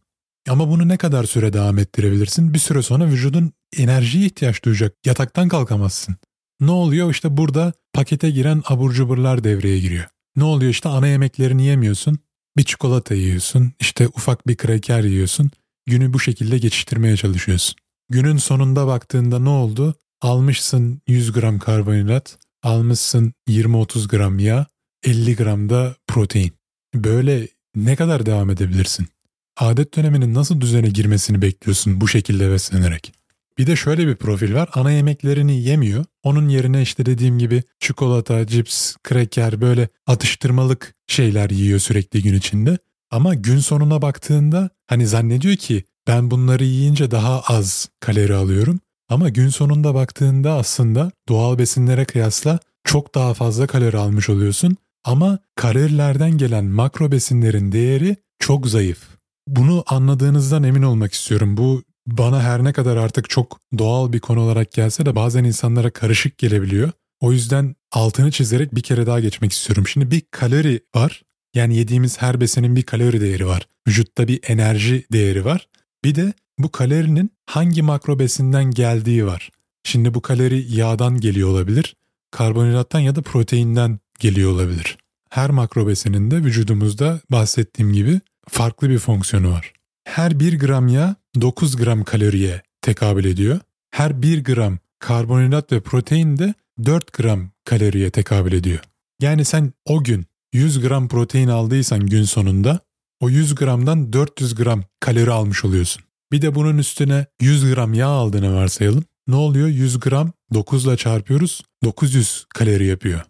[0.48, 2.54] Ama bunu ne kadar süre devam ettirebilirsin?
[2.54, 4.94] Bir süre sonra vücudun enerjiye ihtiyaç duyacak.
[5.06, 6.16] Yataktan kalkamazsın.
[6.60, 7.10] Ne oluyor?
[7.10, 10.04] İşte burada pakete giren abur cuburlar devreye giriyor.
[10.36, 10.70] Ne oluyor?
[10.70, 12.18] İşte ana yemeklerini yemiyorsun.
[12.58, 13.72] Bir çikolata yiyorsun.
[13.80, 15.50] işte ufak bir kreker yiyorsun.
[15.86, 17.76] Günü bu şekilde geçiştirmeye çalışıyorsun.
[18.10, 19.94] Günün sonunda baktığında ne oldu?
[20.20, 24.66] Almışsın 100 gram karbonhidrat, almışsın 20-30 gram yağ,
[25.04, 26.52] 50 gram da protein.
[26.94, 29.08] Böyle ne kadar devam edebilirsin?
[29.56, 33.12] Adet döneminin nasıl düzene girmesini bekliyorsun bu şekilde beslenerek?
[33.58, 34.68] Bir de şöyle bir profil var.
[34.74, 36.04] Ana yemeklerini yemiyor.
[36.22, 42.78] Onun yerine işte dediğim gibi çikolata, cips, kreker böyle atıştırmalık şeyler yiyor sürekli gün içinde.
[43.10, 48.80] Ama gün sonuna baktığında hani zannediyor ki ben bunları yiyince daha az kalori alıyorum.
[49.08, 54.76] Ama gün sonunda baktığında aslında doğal besinlere kıyasla çok daha fazla kalori almış oluyorsun.
[55.04, 59.08] Ama kalorilerden gelen makro besinlerin değeri çok zayıf.
[59.46, 61.56] Bunu anladığınızdan emin olmak istiyorum.
[61.56, 61.82] Bu
[62.16, 66.38] bana her ne kadar artık çok doğal bir konu olarak gelse de bazen insanlara karışık
[66.38, 66.90] gelebiliyor.
[67.20, 69.88] O yüzden altını çizerek bir kere daha geçmek istiyorum.
[69.88, 71.22] Şimdi bir kalori var.
[71.54, 73.68] Yani yediğimiz her besenin bir kalori değeri var.
[73.88, 75.68] Vücutta bir enerji değeri var.
[76.04, 79.50] Bir de bu kalorinin hangi makro besinden geldiği var.
[79.84, 81.96] Şimdi bu kalori yağdan geliyor olabilir,
[82.30, 84.98] karbonhidrattan ya da proteinden geliyor olabilir.
[85.30, 89.72] Her makro besinin de vücudumuzda bahsettiğim gibi farklı bir fonksiyonu var.
[90.04, 93.60] Her 1 gram yağ 9 gram kaloriye tekabül ediyor.
[93.90, 98.80] Her 1 gram karbonhidrat ve protein de 4 gram kaloriye tekabül ediyor.
[99.20, 102.80] Yani sen o gün 100 gram protein aldıysan gün sonunda
[103.20, 106.02] o 100 gramdan 400 gram kalori almış oluyorsun.
[106.32, 109.04] Bir de bunun üstüne 100 gram yağ aldığını varsayalım.
[109.28, 109.68] Ne oluyor?
[109.68, 111.62] 100 gram 9 ile çarpıyoruz.
[111.84, 113.20] 900 kalori yapıyor.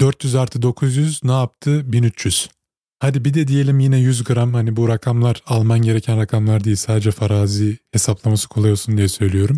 [0.00, 1.92] 400 artı 900 ne yaptı?
[1.92, 2.48] 1300.
[2.98, 7.10] Hadi bir de diyelim yine 100 gram hani bu rakamlar alman gereken rakamlar değil sadece
[7.10, 9.56] farazi hesaplaması kolay olsun diye söylüyorum.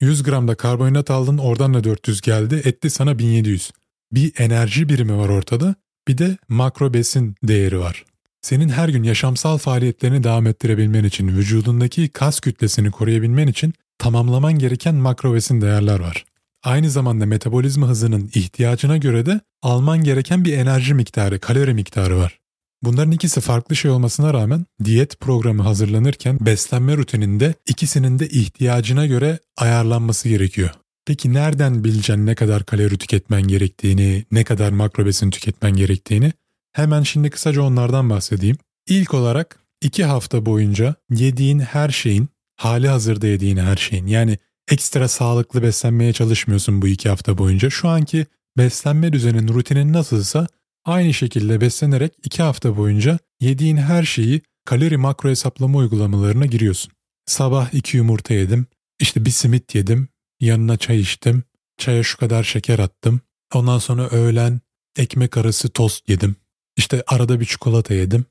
[0.00, 3.70] 100 gram da karbonhidrat aldın oradan da 400 geldi etti sana 1700.
[4.12, 5.74] Bir enerji birimi var ortada
[6.08, 8.04] bir de makro besin değeri var.
[8.42, 14.94] Senin her gün yaşamsal faaliyetlerini devam ettirebilmen için, vücudundaki kas kütlesini koruyabilmen için tamamlaman gereken
[14.94, 16.24] makro besin değerler var.
[16.64, 22.38] Aynı zamanda metabolizma hızının ihtiyacına göre de alman gereken bir enerji miktarı, kalori miktarı var.
[22.86, 29.38] Bunların ikisi farklı şey olmasına rağmen diyet programı hazırlanırken beslenme rutininde ikisinin de ihtiyacına göre
[29.56, 30.70] ayarlanması gerekiyor.
[31.06, 36.32] Peki nereden bileceksin ne kadar kalori tüketmen gerektiğini, ne kadar makro besin tüketmen gerektiğini?
[36.72, 38.56] Hemen şimdi kısaca onlardan bahsedeyim.
[38.88, 44.38] İlk olarak iki hafta boyunca yediğin her şeyin, hali hazırda yediğin her şeyin yani
[44.70, 47.70] ekstra sağlıklı beslenmeye çalışmıyorsun bu iki hafta boyunca.
[47.70, 48.26] Şu anki
[48.58, 50.46] beslenme düzenin, rutinin nasılsa
[50.86, 56.92] aynı şekilde beslenerek iki hafta boyunca yediğin her şeyi kalori makro hesaplama uygulamalarına giriyorsun.
[57.26, 58.66] Sabah iki yumurta yedim,
[59.00, 60.08] işte bir simit yedim,
[60.40, 61.42] yanına çay içtim,
[61.78, 63.20] çaya şu kadar şeker attım.
[63.54, 64.60] Ondan sonra öğlen
[64.96, 66.36] ekmek arası tost yedim.
[66.76, 68.24] İşte arada bir çikolata yedim.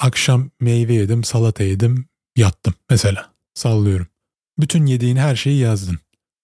[0.00, 3.34] Akşam meyve yedim, salata yedim, yattım mesela.
[3.54, 4.06] Sallıyorum.
[4.58, 5.98] Bütün yediğin her şeyi yazdın.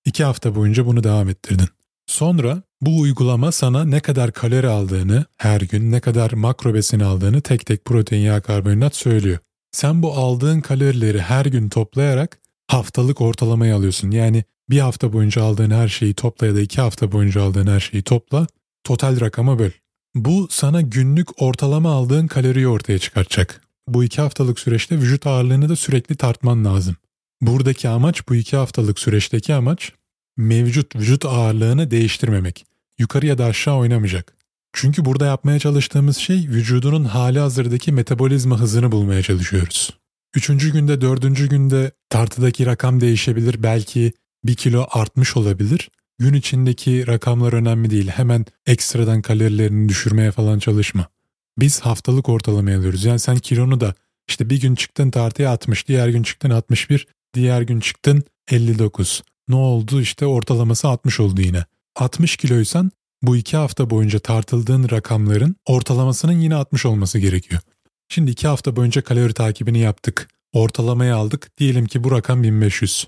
[0.04, 1.68] İki hafta boyunca bunu devam ettirdin.
[2.06, 7.40] Sonra bu uygulama sana ne kadar kalori aldığını, her gün ne kadar makro besin aldığını
[7.40, 9.38] tek tek protein, yağ, karbonhidrat söylüyor.
[9.72, 14.10] Sen bu aldığın kalorileri her gün toplayarak haftalık ortalamayı alıyorsun.
[14.10, 17.80] Yani bir hafta boyunca aldığın her şeyi topla ya da iki hafta boyunca aldığın her
[17.80, 18.46] şeyi topla,
[18.84, 19.70] total rakama böl.
[20.14, 23.62] Bu sana günlük ortalama aldığın kaloriyi ortaya çıkartacak.
[23.88, 26.96] Bu iki haftalık süreçte vücut ağırlığını da sürekli tartman lazım.
[27.40, 29.92] Buradaki amaç bu iki haftalık süreçteki amaç
[30.36, 32.66] mevcut vücut ağırlığını değiştirmemek.
[32.98, 34.36] Yukarı ya da aşağı oynamayacak.
[34.72, 39.90] Çünkü burada yapmaya çalıştığımız şey vücudunun hali hazırdaki metabolizma hızını bulmaya çalışıyoruz.
[40.34, 43.62] Üçüncü günde, dördüncü günde tartıdaki rakam değişebilir.
[43.62, 44.12] Belki
[44.44, 45.90] bir kilo artmış olabilir.
[46.18, 48.08] Gün içindeki rakamlar önemli değil.
[48.08, 51.06] Hemen ekstradan kalorilerini düşürmeye falan çalışma.
[51.58, 53.04] Biz haftalık ortalamaya alıyoruz.
[53.04, 53.94] Yani sen kilonu da
[54.28, 59.22] işte bir gün çıktın tartıya 60, diğer gün çıktın 61, diğer gün çıktın 59.
[59.48, 60.00] Ne oldu?
[60.00, 61.64] İşte ortalaması 60 oldu yine.
[61.96, 62.90] 60 kiloysan
[63.22, 67.60] bu iki hafta boyunca tartıldığın rakamların ortalamasının yine 60 olması gerekiyor.
[68.08, 70.28] Şimdi iki hafta boyunca kalori takibini yaptık.
[70.52, 71.58] Ortalamayı aldık.
[71.58, 73.06] Diyelim ki bu rakam 1500.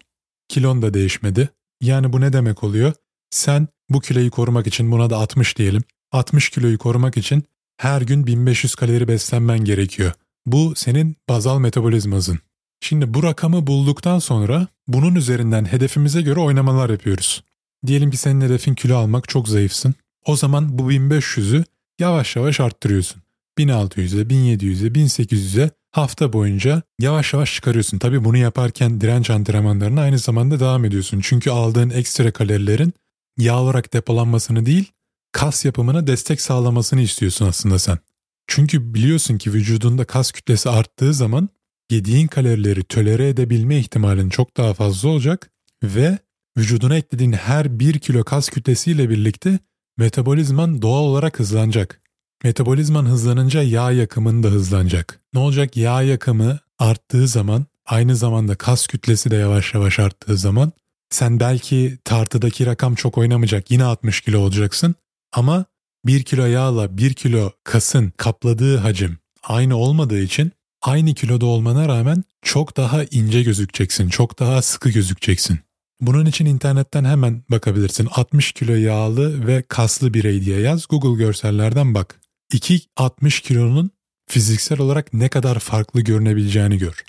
[0.48, 1.48] Kilon da değişmedi.
[1.80, 2.92] Yani bu ne demek oluyor?
[3.30, 5.82] Sen bu kiloyu korumak için buna da 60 diyelim.
[6.12, 7.44] 60 kiloyu korumak için
[7.76, 10.12] her gün 1500 kalori beslenmen gerekiyor.
[10.46, 12.38] Bu senin bazal metabolizmazın.
[12.80, 17.42] Şimdi bu rakamı bulduktan sonra bunun üzerinden hedefimize göre oynamalar yapıyoruz.
[17.86, 19.94] Diyelim ki senin hedefin kilo almak çok zayıfsın.
[20.24, 21.64] O zaman bu 1500'ü
[21.98, 23.22] yavaş yavaş arttırıyorsun.
[23.58, 27.98] 1600'e, 1700'e, 1800'e hafta boyunca yavaş yavaş çıkarıyorsun.
[27.98, 31.20] Tabii bunu yaparken direnç antrenmanlarına aynı zamanda devam ediyorsun.
[31.22, 32.92] Çünkü aldığın ekstra kalorilerin
[33.38, 34.92] yağ olarak depolanmasını değil,
[35.32, 37.98] kas yapımına destek sağlamasını istiyorsun aslında sen.
[38.46, 41.48] Çünkü biliyorsun ki vücudunda kas kütlesi arttığı zaman
[41.90, 45.50] yediğin kalorileri tölere edebilme ihtimalin çok daha fazla olacak
[45.82, 46.18] ve
[46.56, 49.58] vücuduna eklediğin her 1 kilo kas kütlesiyle birlikte
[49.96, 52.00] metabolizman doğal olarak hızlanacak.
[52.44, 55.20] Metabolizman hızlanınca yağ yakımın da hızlanacak.
[55.34, 55.76] Ne olacak?
[55.76, 60.72] Yağ yakımı arttığı zaman aynı zamanda kas kütlesi de yavaş yavaş arttığı zaman
[61.10, 64.94] sen belki tartıdaki rakam çok oynamayacak yine 60 kilo olacaksın
[65.32, 65.64] ama
[66.06, 72.24] 1 kilo yağla 1 kilo kasın kapladığı hacim aynı olmadığı için aynı kiloda olmana rağmen
[72.42, 75.58] çok daha ince gözükeceksin, çok daha sıkı gözükeceksin.
[76.00, 78.08] Bunun için internetten hemen bakabilirsin.
[78.10, 80.86] 60 kilo yağlı ve kaslı birey diye yaz.
[80.88, 82.20] Google görsellerden bak.
[82.52, 83.90] 2 60 kilonun
[84.28, 87.04] fiziksel olarak ne kadar farklı görünebileceğini gör.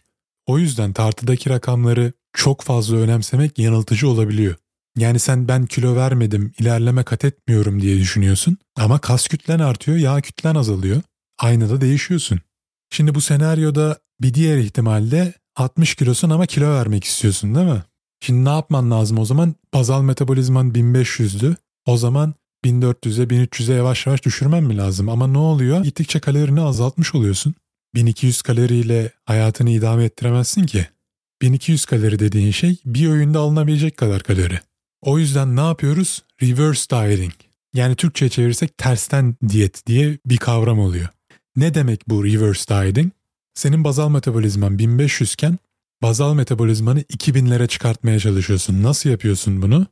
[0.45, 4.55] O yüzden tartıdaki rakamları çok fazla önemsemek yanıltıcı olabiliyor.
[4.97, 8.57] Yani sen ben kilo vermedim, ilerleme kat etmiyorum diye düşünüyorsun.
[8.75, 11.01] Ama kas kütlen artıyor, yağ kütlen azalıyor.
[11.39, 12.39] Aynı da değişiyorsun.
[12.89, 17.83] Şimdi bu senaryoda bir diğer ihtimalle 60 kilosun ama kilo vermek istiyorsun değil mi?
[18.21, 19.55] Şimdi ne yapman lazım o zaman?
[19.73, 21.55] Bazal metabolizman 1500'dü.
[21.85, 22.33] O zaman
[22.65, 25.09] 1400'e 1300'e yavaş yavaş düşürmen mi lazım?
[25.09, 25.83] Ama ne oluyor?
[25.83, 27.55] Gittikçe kalorini azaltmış oluyorsun.
[27.95, 30.87] 1200 kaloriyle hayatını idame ettiremezsin ki.
[31.41, 34.59] 1200 kalori dediğin şey bir öğünde alınabilecek kadar kalori.
[35.01, 36.23] O yüzden ne yapıyoruz?
[36.41, 37.33] Reverse dieting.
[37.73, 41.07] Yani Türkçe'ye çevirirsek tersten diyet diye bir kavram oluyor.
[41.59, 43.11] Ne demek bu reverse dieting?
[43.53, 45.57] Senin bazal metabolizman 1500 iken
[46.01, 48.83] bazal metabolizmanı 2000'lere çıkartmaya çalışıyorsun.
[48.83, 49.87] Nasıl yapıyorsun bunu?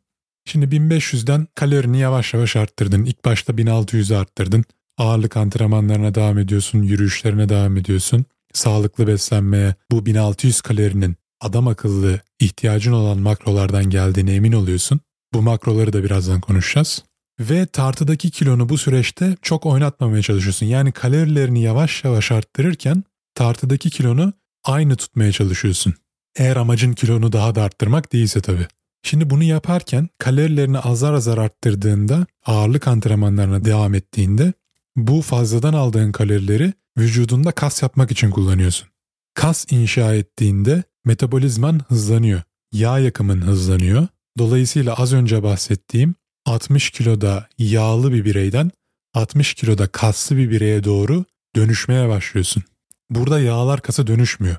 [0.45, 3.05] Şimdi 1500'den kalorini yavaş yavaş arttırdın.
[3.05, 4.65] İlk başta 1600'e arttırdın.
[4.97, 8.25] Ağırlık antrenmanlarına devam ediyorsun, yürüyüşlerine devam ediyorsun.
[8.53, 14.99] Sağlıklı beslenmeye bu 1600 kalorinin adam akıllı ihtiyacın olan makrolardan geldiğine emin oluyorsun.
[15.33, 17.03] Bu makroları da birazdan konuşacağız.
[17.39, 20.65] Ve tartıdaki kilonu bu süreçte çok oynatmamaya çalışıyorsun.
[20.65, 23.03] Yani kalorilerini yavaş yavaş arttırırken
[23.35, 25.93] tartıdaki kilonu aynı tutmaya çalışıyorsun.
[26.35, 28.67] Eğer amacın kilonu daha da arttırmak değilse tabii.
[29.03, 34.53] Şimdi bunu yaparken kalorilerini azar azar arttırdığında, ağırlık antrenmanlarına devam ettiğinde
[34.95, 38.87] bu fazladan aldığın kalorileri vücudunda kas yapmak için kullanıyorsun.
[39.33, 42.41] Kas inşa ettiğinde metabolizman hızlanıyor.
[42.71, 44.07] Yağ yakımın hızlanıyor.
[44.37, 46.15] Dolayısıyla az önce bahsettiğim
[46.47, 48.71] 60 kiloda yağlı bir bireyden
[49.13, 52.63] 60 kiloda kaslı bir bireye doğru dönüşmeye başlıyorsun.
[53.09, 54.55] Burada yağlar kasa dönüşmüyor.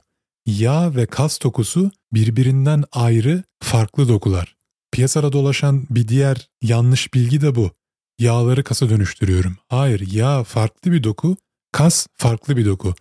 [0.46, 4.56] Yağ ve kas dokusu birbirinden ayrı farklı dokular.
[4.92, 7.70] Piyasada dolaşan bir diğer yanlış bilgi de bu.
[8.18, 9.56] Yağları kasa dönüştürüyorum.
[9.68, 11.36] Hayır, yağ farklı bir doku,
[11.72, 12.94] kas farklı bir doku.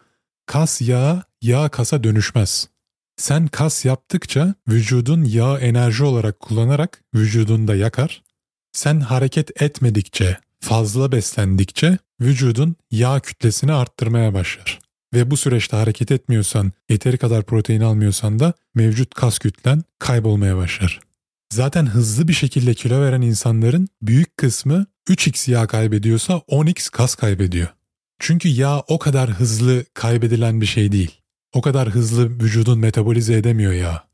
[0.46, 2.70] Kas yağ, yağ kasa dönüşmez.
[3.18, 8.27] Sen kas yaptıkça vücudun yağ enerji olarak kullanarak vücudunda yakar.
[8.78, 14.80] Sen hareket etmedikçe, fazla beslendikçe vücudun yağ kütlesini arttırmaya başlar.
[15.14, 21.00] Ve bu süreçte hareket etmiyorsan, yeteri kadar protein almıyorsan da mevcut kas kütlen kaybolmaya başlar.
[21.54, 27.68] Zaten hızlı bir şekilde kilo veren insanların büyük kısmı 3x yağ kaybediyorsa 10x kas kaybediyor.
[28.20, 31.22] Çünkü yağ o kadar hızlı kaybedilen bir şey değil.
[31.54, 34.07] O kadar hızlı vücudun metabolize edemiyor yağ.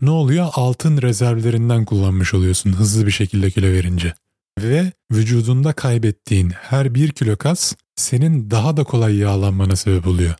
[0.00, 0.48] Ne oluyor?
[0.52, 4.14] Altın rezervlerinden kullanmış oluyorsun hızlı bir şekilde kilo verince.
[4.60, 10.34] Ve vücudunda kaybettiğin her bir kilo kas senin daha da kolay yağlanmana sebep oluyor.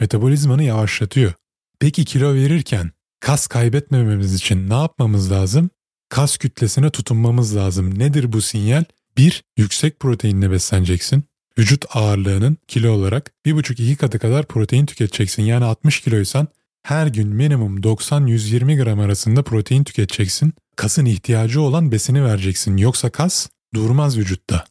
[0.00, 1.32] Metabolizmanı yavaşlatıyor.
[1.80, 2.90] Peki kilo verirken
[3.20, 5.70] kas kaybetmememiz için ne yapmamız lazım?
[6.08, 7.98] Kas kütlesine tutunmamız lazım.
[7.98, 8.84] Nedir bu sinyal?
[9.16, 11.24] Bir, yüksek proteinle besleneceksin.
[11.58, 15.42] Vücut ağırlığının kilo olarak 1,5-2 katı kadar protein tüketeceksin.
[15.42, 16.48] Yani 60 kiloysan
[16.88, 20.52] her gün minimum 90-120 gram arasında protein tüketeceksin.
[20.76, 22.76] Kasın ihtiyacı olan besini vereceksin.
[22.76, 24.64] Yoksa kas durmaz vücutta.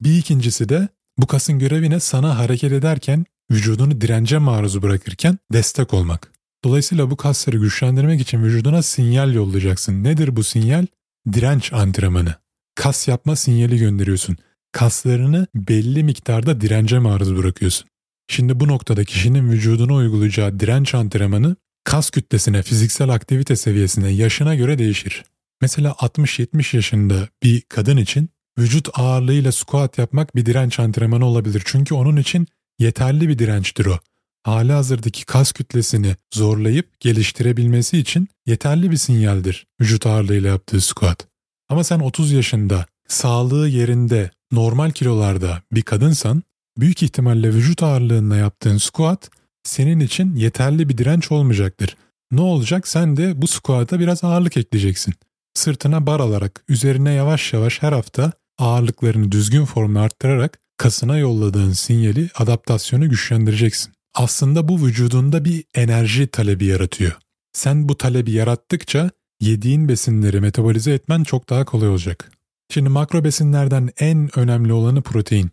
[0.00, 2.00] Bir ikincisi de bu kasın görevi ne?
[2.00, 6.32] Sana hareket ederken, vücudunu dirence maruz bırakırken destek olmak.
[6.64, 10.04] Dolayısıyla bu kasları güçlendirmek için vücuduna sinyal yollayacaksın.
[10.04, 10.86] Nedir bu sinyal?
[11.32, 12.34] Direnç antrenmanı.
[12.74, 14.36] Kas yapma sinyali gönderiyorsun.
[14.72, 17.88] Kaslarını belli miktarda dirence maruz bırakıyorsun.
[18.28, 24.78] Şimdi bu noktada kişinin vücuduna uygulayacağı direnç antrenmanı kas kütlesine, fiziksel aktivite seviyesine, yaşına göre
[24.78, 25.24] değişir.
[25.60, 31.62] Mesela 60-70 yaşında bir kadın için vücut ağırlığıyla squat yapmak bir direnç antrenmanı olabilir.
[31.64, 32.46] Çünkü onun için
[32.78, 33.98] yeterli bir dirençtir o.
[34.42, 41.26] Hali hazırdaki kas kütlesini zorlayıp geliştirebilmesi için yeterli bir sinyaldir vücut ağırlığıyla yaptığı squat.
[41.68, 46.42] Ama sen 30 yaşında sağlığı yerinde normal kilolarda bir kadınsan
[46.78, 49.30] büyük ihtimalle vücut ağırlığında yaptığın squat
[49.64, 51.96] senin için yeterli bir direnç olmayacaktır.
[52.30, 52.88] Ne olacak?
[52.88, 55.14] Sen de bu squat'a biraz ağırlık ekleyeceksin.
[55.54, 62.30] Sırtına bar alarak üzerine yavaş yavaş her hafta ağırlıklarını düzgün formda arttırarak kasına yolladığın sinyali,
[62.34, 63.92] adaptasyonu güçlendireceksin.
[64.14, 67.12] Aslında bu vücudunda bir enerji talebi yaratıyor.
[67.52, 72.30] Sen bu talebi yarattıkça yediğin besinleri metabolize etmen çok daha kolay olacak.
[72.70, 75.50] Şimdi makro besinlerden en önemli olanı protein.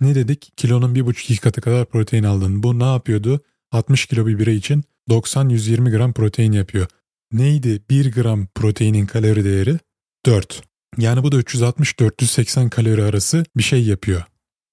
[0.00, 0.52] Ne dedik?
[0.56, 2.62] Kilonun 1,5-2 katı kadar protein aldın.
[2.62, 3.40] Bu ne yapıyordu?
[3.72, 6.86] 60 kilo bir birey için 90-120 gram protein yapıyor.
[7.32, 9.78] Neydi 1 gram proteinin kalori değeri?
[10.26, 10.62] 4.
[10.98, 14.22] Yani bu da 360-480 kalori arası bir şey yapıyor.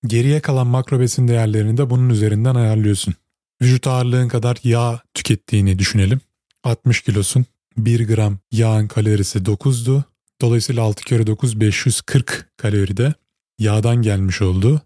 [0.08, 3.14] Geriye kalan makro besin değerlerini de bunun üzerinden ayarlıyorsun.
[3.62, 6.22] Vücut ağırlığın kadar yağ tükettiğini düşünelim.
[6.64, 7.46] 60 kilosun.
[7.78, 10.04] 1 gram yağın kalorisi 9'du.
[10.42, 13.14] Dolayısıyla 6 kere 9 540 kalori de
[13.60, 14.82] yağdan gelmiş oldu.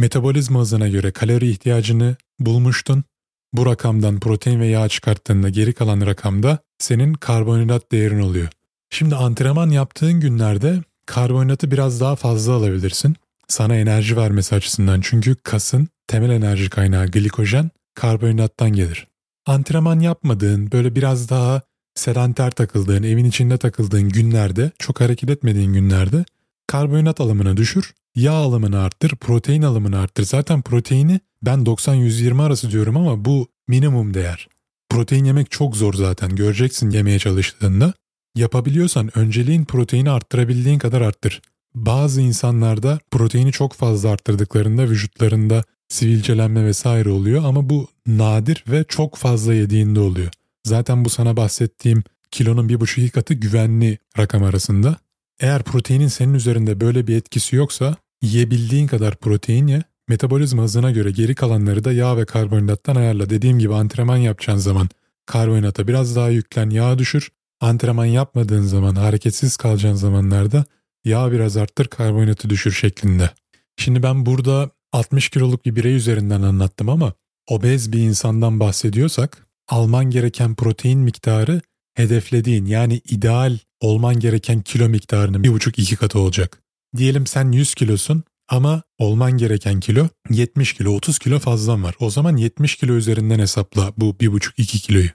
[0.00, 3.04] Metabolizma hızına göre kalori ihtiyacını bulmuştun.
[3.52, 8.48] Bu rakamdan protein ve yağ çıkarttığında geri kalan rakamda senin karbonhidrat değerin oluyor.
[8.90, 13.16] Şimdi antrenman yaptığın günlerde karbonhidratı biraz daha fazla alabilirsin.
[13.48, 19.06] Sana enerji vermesi açısından çünkü kasın temel enerji kaynağı glikojen karbonhidrattan gelir.
[19.46, 21.62] Antrenman yapmadığın böyle biraz daha
[21.94, 26.24] sedanter takıldığın, evin içinde takıldığın günlerde, çok hareket etmediğin günlerde
[26.70, 30.24] karbonhidrat alımını düşür, yağ alımını arttır, protein alımını arttır.
[30.24, 34.48] Zaten proteini ben 90-120 arası diyorum ama bu minimum değer.
[34.88, 37.92] Protein yemek çok zor zaten göreceksin yemeye çalıştığında.
[38.36, 41.42] Yapabiliyorsan önceliğin proteini arttırabildiğin kadar arttır.
[41.74, 49.16] Bazı insanlarda proteini çok fazla arttırdıklarında vücutlarında sivilcelenme vesaire oluyor ama bu nadir ve çok
[49.16, 50.30] fazla yediğinde oluyor.
[50.64, 54.96] Zaten bu sana bahsettiğim kilonun bir buçuk iki katı güvenli rakam arasında.
[55.40, 61.10] Eğer proteinin senin üzerinde böyle bir etkisi yoksa yiyebildiğin kadar protein ye, metabolizma hızına göre
[61.10, 63.30] geri kalanları da yağ ve karbonhidrattan ayarla.
[63.30, 64.88] Dediğim gibi antrenman yapacağın zaman
[65.26, 67.30] karbonhidrata biraz daha yüklen, yağ düşür.
[67.60, 70.64] Antrenman yapmadığın zaman, hareketsiz kalacağın zamanlarda
[71.04, 73.30] yağ biraz arttır, karbonhidratı düşür şeklinde.
[73.76, 77.12] Şimdi ben burada 60 kiloluk bir birey üzerinden anlattım ama
[77.48, 81.60] obez bir insandan bahsediyorsak alman gereken protein miktarı
[81.94, 86.62] hedeflediğin yani ideal olman gereken kilo miktarının bir buçuk iki katı olacak.
[86.96, 91.94] Diyelim sen 100 kilosun ama olman gereken kilo 70 kilo 30 kilo fazlan var.
[92.00, 95.08] O zaman 70 kilo üzerinden hesapla bu bir buçuk iki kiloyu.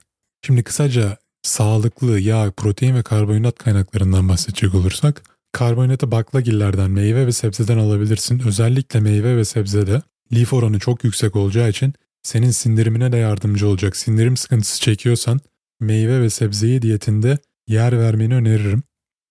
[0.46, 7.78] Şimdi kısaca sağlıklı yağ, protein ve karbonhidrat kaynaklarından bahsedecek olursak karbonhidratı baklagillerden, meyve ve sebzeden
[7.78, 8.42] alabilirsin.
[8.46, 10.02] Özellikle meyve ve sebzede
[10.32, 13.96] lif oranı çok yüksek olacağı için senin sindirimine de yardımcı olacak.
[13.96, 15.40] Sindirim sıkıntısı çekiyorsan
[15.80, 18.82] meyve ve sebzeyi diyetinde yer vermeni öneririm.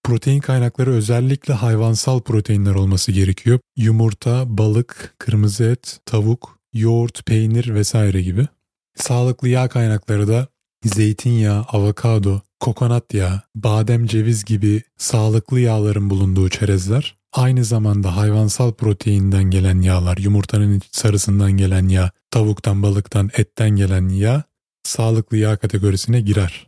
[0.04, 3.60] Protein kaynakları özellikle hayvansal proteinler olması gerekiyor.
[3.78, 8.48] Yumurta, balık, kırmızı et, tavuk, yoğurt, peynir vesaire gibi.
[8.96, 10.48] Sağlıklı yağ kaynakları da
[10.84, 17.16] zeytinyağı, avokado, kokonat yağı, badem, ceviz gibi sağlıklı yağların bulunduğu çerezler.
[17.34, 24.44] Aynı zamanda hayvansal proteinden gelen yağlar, yumurtanın sarısından gelen yağ, tavuktan, balıktan, etten gelen yağ
[24.84, 26.68] sağlıklı yağ kategorisine girer.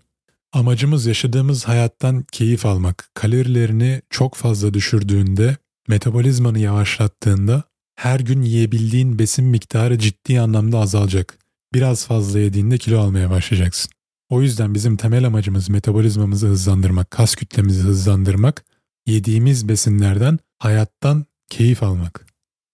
[0.58, 3.10] Amacımız yaşadığımız hayattan keyif almak.
[3.13, 7.63] Kalorilerini çok fazla düşürdüğünde, metabolizmanı yavaşlattığında
[7.96, 11.38] her gün yiyebildiğin besin miktarı ciddi anlamda azalacak.
[11.74, 13.91] Biraz fazla yediğinde kilo almaya başlayacaksın.
[14.30, 18.65] O yüzden bizim temel amacımız metabolizmamızı hızlandırmak, kas kütlemizi hızlandırmak,
[19.06, 22.26] yediğimiz besinlerden hayattan keyif almak.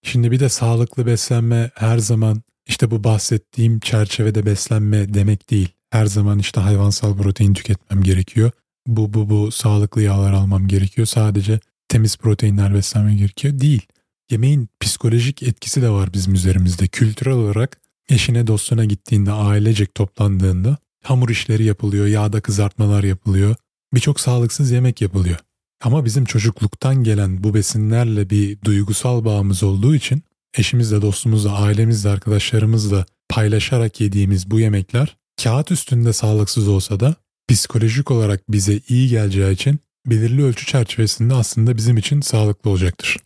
[0.02, 5.68] Şimdi bir de sağlıklı beslenme her zaman işte bu bahsettiğim çerçevede beslenme demek değil.
[5.94, 8.50] Her zaman işte hayvansal protein tüketmem gerekiyor.
[8.86, 11.06] Bu bu bu sağlıklı yağlar almam gerekiyor.
[11.06, 13.60] Sadece temiz proteinler beslenmem gerekiyor.
[13.60, 13.82] Değil.
[14.30, 16.86] Yemeğin psikolojik etkisi de var bizim üzerimizde.
[16.86, 23.56] Kültürel olarak eşine dostuna gittiğinde, ailecek toplandığında hamur işleri yapılıyor, yağda kızartmalar yapılıyor.
[23.94, 25.38] Birçok sağlıksız yemek yapılıyor.
[25.82, 30.22] Ama bizim çocukluktan gelen bu besinlerle bir duygusal bağımız olduğu için
[30.54, 37.14] eşimizle, dostumuzla, ailemizle, arkadaşlarımızla paylaşarak yediğimiz bu yemekler kağıt üstünde sağlıksız olsa da
[37.48, 43.16] psikolojik olarak bize iyi geleceği için belirli ölçü çerçevesinde aslında bizim için sağlıklı olacaktır.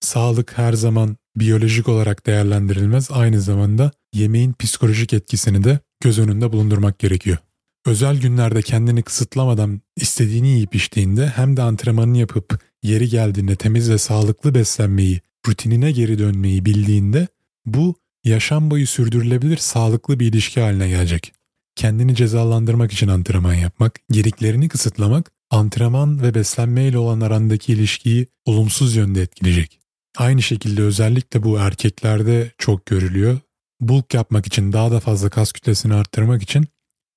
[0.00, 6.98] Sağlık her zaman biyolojik olarak değerlendirilmez aynı zamanda yemeğin psikolojik etkisini de göz önünde bulundurmak
[6.98, 7.38] gerekiyor.
[7.86, 13.98] Özel günlerde kendini kısıtlamadan istediğini yiyip içtiğinde hem de antrenmanını yapıp yeri geldiğinde temiz ve
[13.98, 17.28] sağlıklı beslenmeyi, rutinine geri dönmeyi bildiğinde
[17.66, 21.32] bu yaşam boyu sürdürülebilir sağlıklı bir ilişki haline gelecek.
[21.76, 29.22] Kendini cezalandırmak için antrenman yapmak, gediklerini kısıtlamak, antrenman ve beslenmeyle olan arandaki ilişkiyi olumsuz yönde
[29.22, 29.80] etkileyecek.
[30.16, 33.38] Aynı şekilde özellikle bu erkeklerde çok görülüyor.
[33.80, 36.66] Bulk yapmak için daha da fazla kas kütlesini arttırmak için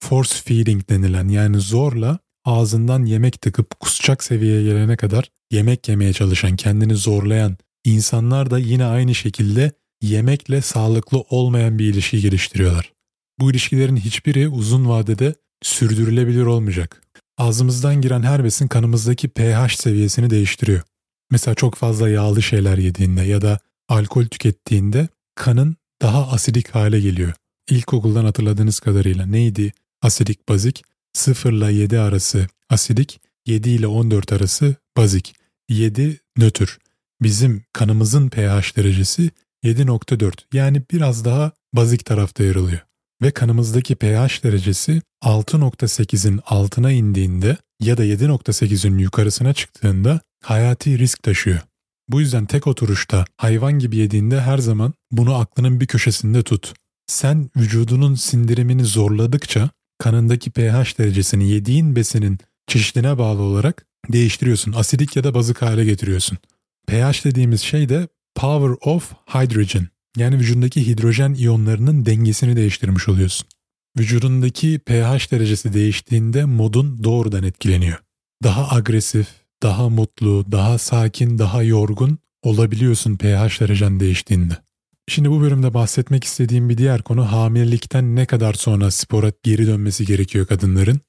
[0.04, 6.56] force feeding denilen yani zorla ağzından yemek tıkıp kusacak seviyeye gelene kadar yemek yemeye çalışan,
[6.56, 12.97] kendini zorlayan insanlar da yine aynı şekilde yemekle sağlıklı olmayan bir ilişki geliştiriyorlar.
[13.39, 17.02] Bu ilişkilerin hiçbiri uzun vadede sürdürülebilir olmayacak.
[17.38, 20.81] Ağzımızdan giren her besin kanımızdaki pH seviyesini değiştiriyor.
[21.31, 23.60] Mesela çok fazla yağlı şeyler yediğinde ya da
[23.90, 27.33] alkol tükettiğinde kanın daha asidik hale geliyor.
[27.69, 29.73] İlkokuldan hatırladığınız kadarıyla neydi?
[30.02, 30.83] Asidik bazik
[31.13, 35.35] 0 ile 7 arası asidik, 7 ile 14 arası bazik.
[35.69, 36.77] 7 nötr.
[37.21, 39.31] Bizim kanımızın pH derecesi
[39.63, 42.87] 7.4 yani biraz daha bazik tarafta yer alıyor.
[43.22, 51.60] Ve kanımızdaki pH derecesi 6.8'in altına indiğinde ya da 7.8'in yukarısına çıktığında hayati risk taşıyor.
[52.10, 56.74] Bu yüzden tek oturuşta hayvan gibi yediğinde her zaman bunu aklının bir köşesinde tut.
[57.08, 64.74] Sen vücudunun sindirimini zorladıkça kanındaki pH derecesini yediğin besinin çeşidine bağlı olarak değiştiriyorsun.
[64.74, 66.38] Asidik ya da bazık hale getiriyorsun.
[66.88, 69.88] pH dediğimiz şey de power of hydrogen.
[70.18, 73.48] Yani vücudundaki hidrojen iyonlarının dengesini değiştirmiş oluyorsun.
[73.98, 77.98] Vücudundaki pH derecesi değiştiğinde modun doğrudan etkileniyor.
[78.44, 79.28] Daha agresif,
[79.63, 84.58] daha mutlu, daha sakin, daha yorgun olabiliyorsun pH derecen değiştiğinde.
[85.08, 90.06] Şimdi bu bölümde bahsetmek istediğim bir diğer konu hamilelikten ne kadar sonra spora geri dönmesi
[90.06, 91.02] gerekiyor kadınların.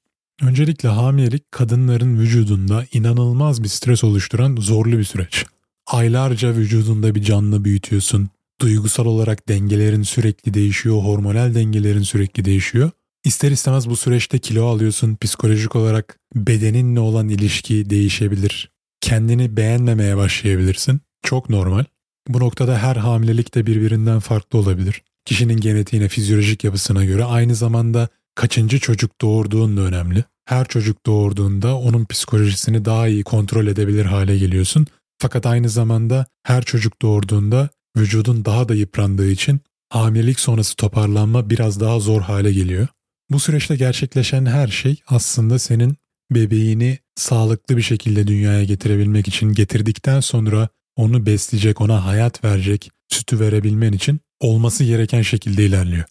[0.42, 5.44] Öncelikle hamilelik kadınların vücudunda inanılmaz bir stres oluşturan zorlu bir süreç.
[5.86, 8.28] Aylarca vücudunda bir canlı büyütüyorsun.
[8.60, 12.90] Duygusal olarak dengelerin sürekli değişiyor, hormonal dengelerin sürekli değişiyor.
[13.24, 18.70] İster istemez bu süreçte kilo alıyorsun, psikolojik olarak bedeninle olan ilişki değişebilir.
[19.00, 21.00] Kendini beğenmemeye başlayabilirsin.
[21.22, 21.84] Çok normal.
[22.28, 25.02] Bu noktada her hamilelik de birbirinden farklı olabilir.
[25.24, 30.24] Kişinin genetiğine, fizyolojik yapısına göre aynı zamanda kaçıncı çocuk doğurduğun da önemli.
[30.44, 34.86] Her çocuk doğurduğunda onun psikolojisini daha iyi kontrol edebilir hale geliyorsun.
[35.18, 37.68] Fakat aynı zamanda her çocuk doğurduğunda
[37.98, 42.88] vücudun daha da yıprandığı için hamilelik sonrası toparlanma biraz daha zor hale geliyor.
[43.30, 45.96] Bu süreçte gerçekleşen her şey aslında senin
[46.30, 53.40] bebeğini sağlıklı bir şekilde dünyaya getirebilmek için getirdikten sonra onu besleyecek, ona hayat verecek, sütü
[53.40, 56.04] verebilmen için olması gereken şekilde ilerliyor.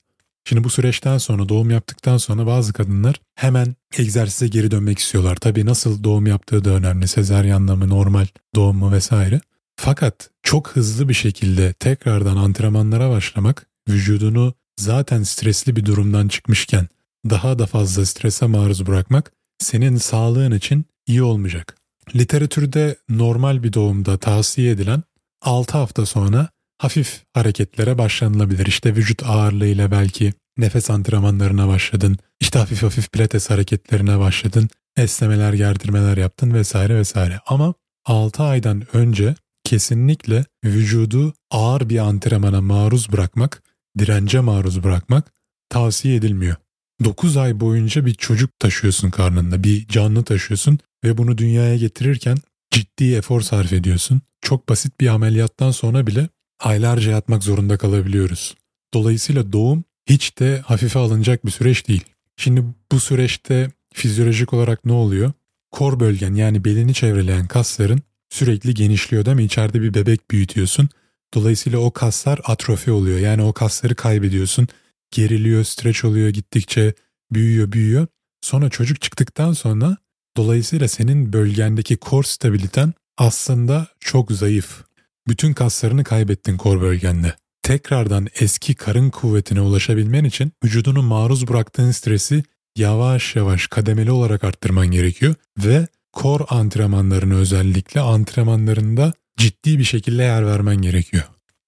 [0.45, 5.35] Şimdi bu süreçten sonra doğum yaptıktan sonra bazı kadınlar hemen egzersize geri dönmek istiyorlar.
[5.35, 7.07] Tabii nasıl doğum yaptığı da önemli.
[7.07, 9.41] Sezaryenle mi, normal doğum mu vesaire.
[9.79, 16.87] Fakat çok hızlı bir şekilde tekrardan antrenmanlara başlamak vücudunu zaten stresli bir durumdan çıkmışken
[17.29, 21.77] daha da fazla strese maruz bırakmak senin sağlığın için iyi olmayacak.
[22.15, 25.03] Literatürde normal bir doğumda tavsiye edilen
[25.41, 28.65] 6 hafta sonra hafif hareketlere başlanılabilir.
[28.65, 36.17] İşte vücut ağırlığıyla belki nefes antrenmanlarına başladın, işte hafif hafif pilates hareketlerine başladın, esnemeler, gerdirmeler
[36.17, 37.39] yaptın vesaire vesaire.
[37.47, 37.73] Ama
[38.05, 39.35] 6 aydan önce
[39.67, 43.63] kesinlikle vücudu ağır bir antrenmana maruz bırakmak,
[43.99, 45.31] dirence maruz bırakmak
[45.69, 46.55] tavsiye edilmiyor.
[47.03, 52.37] 9 ay boyunca bir çocuk taşıyorsun karnında, bir canlı taşıyorsun ve bunu dünyaya getirirken
[52.71, 54.21] ciddi efor sarf ediyorsun.
[54.41, 58.55] Çok basit bir ameliyattan sonra bile aylarca yatmak zorunda kalabiliyoruz.
[58.93, 62.03] Dolayısıyla doğum hiç de hafife alınacak bir süreç değil.
[62.37, 65.31] Şimdi bu süreçte fizyolojik olarak ne oluyor?
[65.71, 69.43] Kor bölgen yani belini çevreleyen kasların sürekli genişliyor değil mi?
[69.43, 70.89] İçeride bir bebek büyütüyorsun.
[71.33, 73.19] Dolayısıyla o kaslar atrofi oluyor.
[73.19, 74.67] Yani o kasları kaybediyorsun.
[75.11, 76.93] Geriliyor, streç oluyor gittikçe
[77.31, 78.07] büyüyor, büyüyor.
[78.41, 79.97] Sonra çocuk çıktıktan sonra
[80.37, 84.83] dolayısıyla senin bölgendeki kor stabiliten aslında çok zayıf.
[85.27, 87.33] Bütün kaslarını kaybettin kor bölgende.
[87.63, 92.43] Tekrardan eski karın kuvvetine ulaşabilmen için vücudunu maruz bıraktığın stresi
[92.75, 95.87] yavaş yavaş kademeli olarak arttırman gerekiyor ve
[96.17, 101.23] kor antrenmanlarını özellikle antrenmanlarında ciddi bir şekilde yer vermen gerekiyor.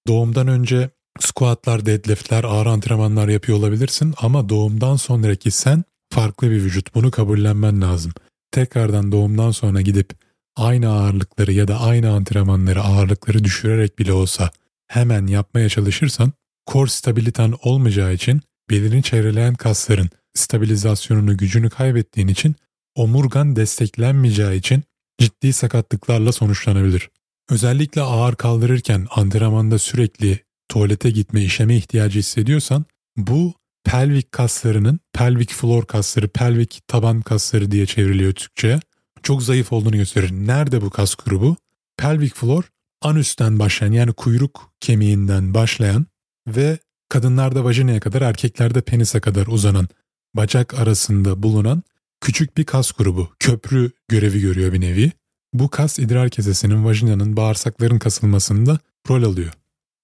[0.06, 0.90] Doğumdan önce
[1.20, 6.94] squatlar, deadliftler, ağır antrenmanlar yapıyor olabilirsin ama doğumdan sonraki sen farklı bir vücut.
[6.94, 8.12] Bunu kabullenmen lazım.
[8.50, 10.10] Tekrardan doğumdan sonra gidip
[10.56, 14.50] aynı ağırlıkları ya da aynı antrenmanları ağırlıkları düşürerek bile olsa
[14.88, 16.32] hemen yapmaya çalışırsan
[16.66, 18.40] kor stabiliten olmayacağı için
[18.70, 22.54] belini çevreleyen kasların stabilizasyonunu gücünü kaybettiğin için
[22.94, 24.82] omurgan desteklenmeyeceği için
[25.18, 27.10] ciddi sakatlıklarla sonuçlanabilir.
[27.50, 30.38] Özellikle ağır kaldırırken antrenmanda sürekli
[30.68, 32.84] tuvalete gitme, işeme ihtiyacı hissediyorsan
[33.16, 38.80] bu pelvik kaslarının, pelvik floor kasları, pelvik taban kasları diye çevriliyor Türkçe'ye.
[39.22, 40.30] Çok zayıf olduğunu gösterir.
[40.32, 41.56] Nerede bu kas grubu?
[41.96, 42.64] Pelvik floor
[43.02, 46.06] anüsten başlayan yani kuyruk kemiğinden başlayan
[46.48, 46.78] ve
[47.08, 49.88] kadınlarda vajinaya kadar erkeklerde penise kadar uzanan
[50.34, 51.82] bacak arasında bulunan
[52.20, 53.32] küçük bir kas grubu.
[53.38, 55.12] Köprü görevi görüyor bir nevi.
[55.52, 59.52] Bu kas idrar kesesinin vajinanın bağırsakların kasılmasında rol alıyor.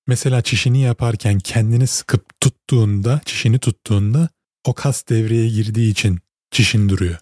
[0.06, 4.28] Mesela çişini yaparken kendini sıkıp tuttuğunda, çişini tuttuğunda
[4.64, 6.18] o kas devreye girdiği için
[6.50, 7.18] çişin duruyor.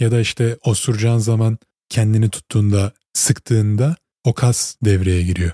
[0.00, 5.52] Ya da işte osuracağın zaman kendini tuttuğunda, sıktığında o kas devreye giriyor.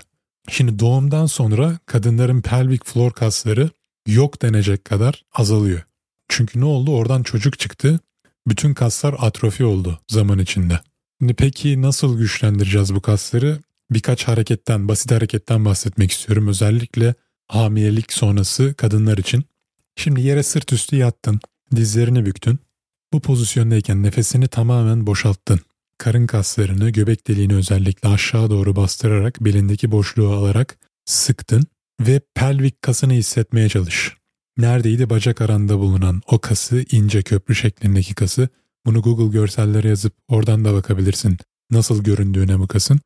[0.49, 3.69] Şimdi doğumdan sonra kadınların pelvik floor kasları
[4.07, 5.83] yok denecek kadar azalıyor.
[6.27, 6.95] Çünkü ne oldu?
[6.95, 7.99] Oradan çocuk çıktı.
[8.49, 10.79] Bütün kaslar atrofi oldu zaman içinde.
[11.21, 13.59] Şimdi peki nasıl güçlendireceğiz bu kasları?
[13.91, 16.47] Birkaç hareketten, basit hareketten bahsetmek istiyorum.
[16.47, 17.15] Özellikle
[17.47, 19.43] hamilelik sonrası kadınlar için.
[19.95, 21.39] Şimdi yere sırt üstü yattın,
[21.75, 22.59] dizlerini büktün.
[23.13, 25.59] Bu pozisyondayken nefesini tamamen boşalttın.
[25.97, 31.63] Karın kaslarını, göbek deliğini özellikle aşağı doğru bastırarak belindeki boşluğu alarak sıktın
[32.01, 34.18] ve pelvik kasını hissetmeye çalış.
[34.59, 38.49] Neredeydi bacak aranda bulunan o kası, ince köprü şeklindeki kası.
[38.85, 41.37] Bunu Google görsellere yazıp oradan da bakabilirsin.
[41.71, 42.99] nasıl göründüğüne bakasın.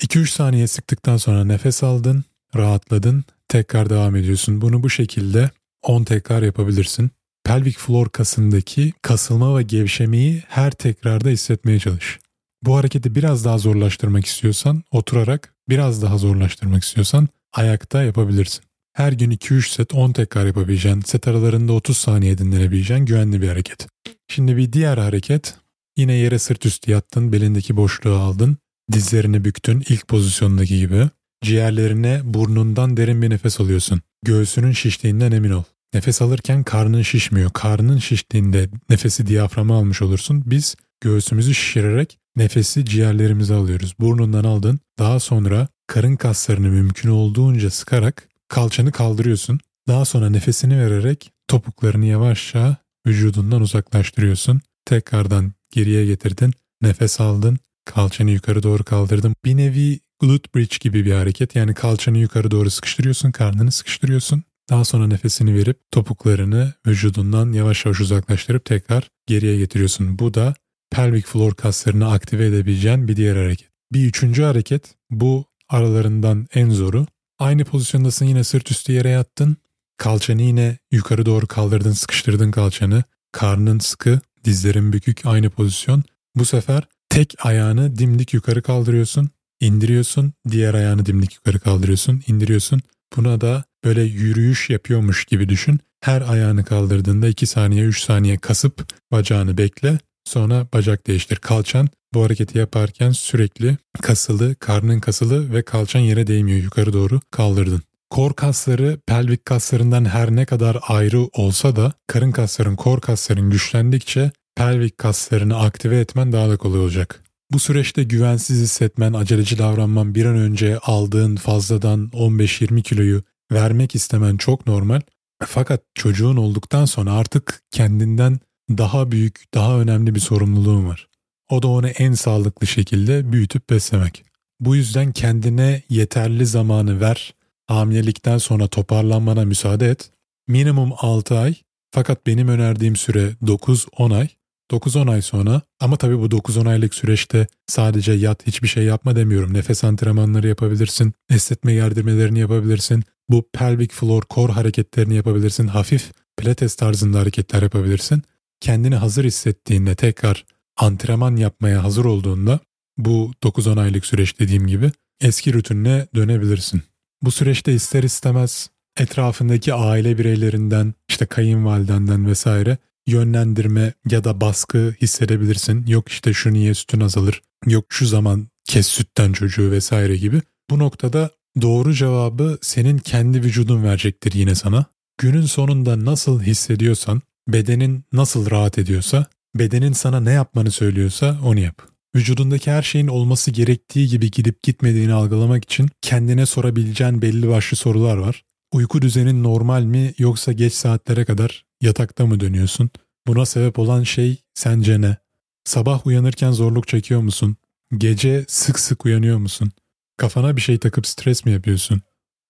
[0.00, 2.24] 2-3 saniye sıktıktan sonra nefes aldın,
[2.56, 4.60] rahatladın, tekrar devam ediyorsun.
[4.60, 5.50] Bunu bu şekilde
[5.82, 7.10] 10 tekrar yapabilirsin.
[7.44, 12.18] Pelvic floor kasındaki kasılma ve gevşemeyi her tekrarda hissetmeye çalış.
[12.62, 18.67] Bu hareketi biraz daha zorlaştırmak istiyorsan oturarak, biraz daha zorlaştırmak istiyorsan ayakta yapabilirsin.
[18.98, 23.86] Her gün 2-3 set 10 tekrar yapabileceğin, set aralarında 30 saniye dinlenebileceğin güvenli bir hareket.
[24.28, 25.54] Şimdi bir diğer hareket.
[25.96, 28.56] Yine yere sırt üstü yattın, belindeki boşluğu aldın,
[28.92, 31.08] dizlerini büktün ilk pozisyondaki gibi.
[31.44, 34.00] Ciğerlerine burnundan derin bir nefes alıyorsun.
[34.24, 35.64] Göğsünün şiştiğinden emin ol.
[35.94, 37.50] Nefes alırken karnın şişmiyor.
[37.50, 40.42] Karnın şiştiğinde nefesi diyaframa almış olursun.
[40.46, 43.94] Biz göğsümüzü şişirerek nefesi ciğerlerimize alıyoruz.
[44.00, 44.80] Burnundan aldın.
[44.98, 49.60] Daha sonra karın kaslarını mümkün olduğunca sıkarak kalçanı kaldırıyorsun.
[49.88, 52.76] Daha sonra nefesini vererek topuklarını yavaşça
[53.06, 54.60] vücudundan uzaklaştırıyorsun.
[54.84, 56.52] Tekrardan geriye getirdin.
[56.82, 57.58] Nefes aldın.
[57.84, 59.34] Kalçanı yukarı doğru kaldırdın.
[59.44, 61.56] Bir nevi glute bridge gibi bir hareket.
[61.56, 64.42] Yani kalçanı yukarı doğru sıkıştırıyorsun, karnını sıkıştırıyorsun.
[64.70, 70.18] Daha sonra nefesini verip topuklarını vücudundan yavaş yavaş uzaklaştırıp tekrar geriye getiriyorsun.
[70.18, 70.54] Bu da
[70.90, 73.68] pelvic floor kaslarını aktive edebileceğin bir diğer hareket.
[73.92, 77.06] Bir üçüncü hareket bu aralarından en zoru.
[77.38, 79.56] Aynı pozisyondasın yine sırt üstü yere yattın.
[79.96, 83.02] Kalçanı yine yukarı doğru kaldırdın sıkıştırdın kalçanı.
[83.32, 86.02] Karnın sıkı, dizlerin bükük aynı pozisyon.
[86.34, 89.30] Bu sefer tek ayağını dimdik yukarı kaldırıyorsun.
[89.60, 90.32] indiriyorsun.
[90.50, 92.22] Diğer ayağını dimdik yukarı kaldırıyorsun.
[92.26, 92.80] indiriyorsun.
[93.16, 95.80] Buna da böyle yürüyüş yapıyormuş gibi düşün.
[96.00, 99.98] Her ayağını kaldırdığında 2 saniye 3 saniye kasıp bacağını bekle.
[100.28, 101.36] Sonra bacak değiştir.
[101.36, 106.58] Kalçan bu hareketi yaparken sürekli kasılı, karnın kasılı ve kalçan yere değmiyor.
[106.58, 107.82] Yukarı doğru kaldırdın.
[108.10, 114.30] Kor kasları pelvik kaslarından her ne kadar ayrı olsa da karın kasların, kor kasların güçlendikçe
[114.56, 117.22] pelvik kaslarını aktive etmen daha da kolay olacak.
[117.52, 123.22] Bu süreçte güvensiz hissetmen, aceleci davranman, bir an önce aldığın fazladan 15-20 kiloyu
[123.52, 125.00] vermek istemen çok normal.
[125.46, 128.40] Fakat çocuğun olduktan sonra artık kendinden
[128.70, 131.08] daha büyük, daha önemli bir sorumluluğun var.
[131.48, 134.24] O da onu en sağlıklı şekilde büyütüp beslemek.
[134.60, 137.34] Bu yüzden kendine yeterli zamanı ver.
[137.66, 140.10] Hamilelikten sonra toparlanmana müsaade et.
[140.48, 141.54] Minimum 6 ay
[141.90, 144.28] fakat benim önerdiğim süre 9-10 ay.
[144.70, 149.54] 9-10 ay sonra ama tabii bu 9-10 aylık süreçte sadece yat hiçbir şey yapma demiyorum.
[149.54, 157.18] Nefes antrenmanları yapabilirsin, esnetme gerdirmelerini yapabilirsin, bu pelvic floor core hareketlerini yapabilirsin, hafif pilates tarzında
[157.18, 158.22] hareketler yapabilirsin.
[158.60, 160.44] Kendini hazır hissettiğinde tekrar
[160.76, 162.60] antrenman yapmaya hazır olduğunda
[162.98, 166.82] bu 9-10 aylık süreç dediğim gibi eski rutinine dönebilirsin.
[167.22, 175.86] Bu süreçte ister istemez etrafındaki aile bireylerinden, işte kayınvalidenden vesaire yönlendirme ya da baskı hissedebilirsin.
[175.86, 180.42] Yok işte şu niye sütün azalır, yok şu zaman kes sütten çocuğu vesaire gibi.
[180.70, 181.30] Bu noktada
[181.62, 184.84] doğru cevabı senin kendi vücudun verecektir yine sana.
[185.18, 191.82] Günün sonunda nasıl hissediyorsan, bedenin nasıl rahat ediyorsa, bedenin sana ne yapmanı söylüyorsa onu yap.
[192.16, 198.16] Vücudundaki her şeyin olması gerektiği gibi gidip gitmediğini algılamak için kendine sorabileceğin belli başlı sorular
[198.16, 198.44] var.
[198.72, 202.90] Uyku düzenin normal mi yoksa geç saatlere kadar yatakta mı dönüyorsun?
[203.26, 205.16] Buna sebep olan şey sence ne?
[205.64, 207.56] Sabah uyanırken zorluk çekiyor musun?
[207.98, 209.72] Gece sık sık uyanıyor musun?
[210.16, 212.02] Kafana bir şey takıp stres mi yapıyorsun?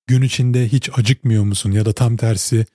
[0.06, 2.66] Gün içinde hiç acıkmıyor musun ya da tam tersi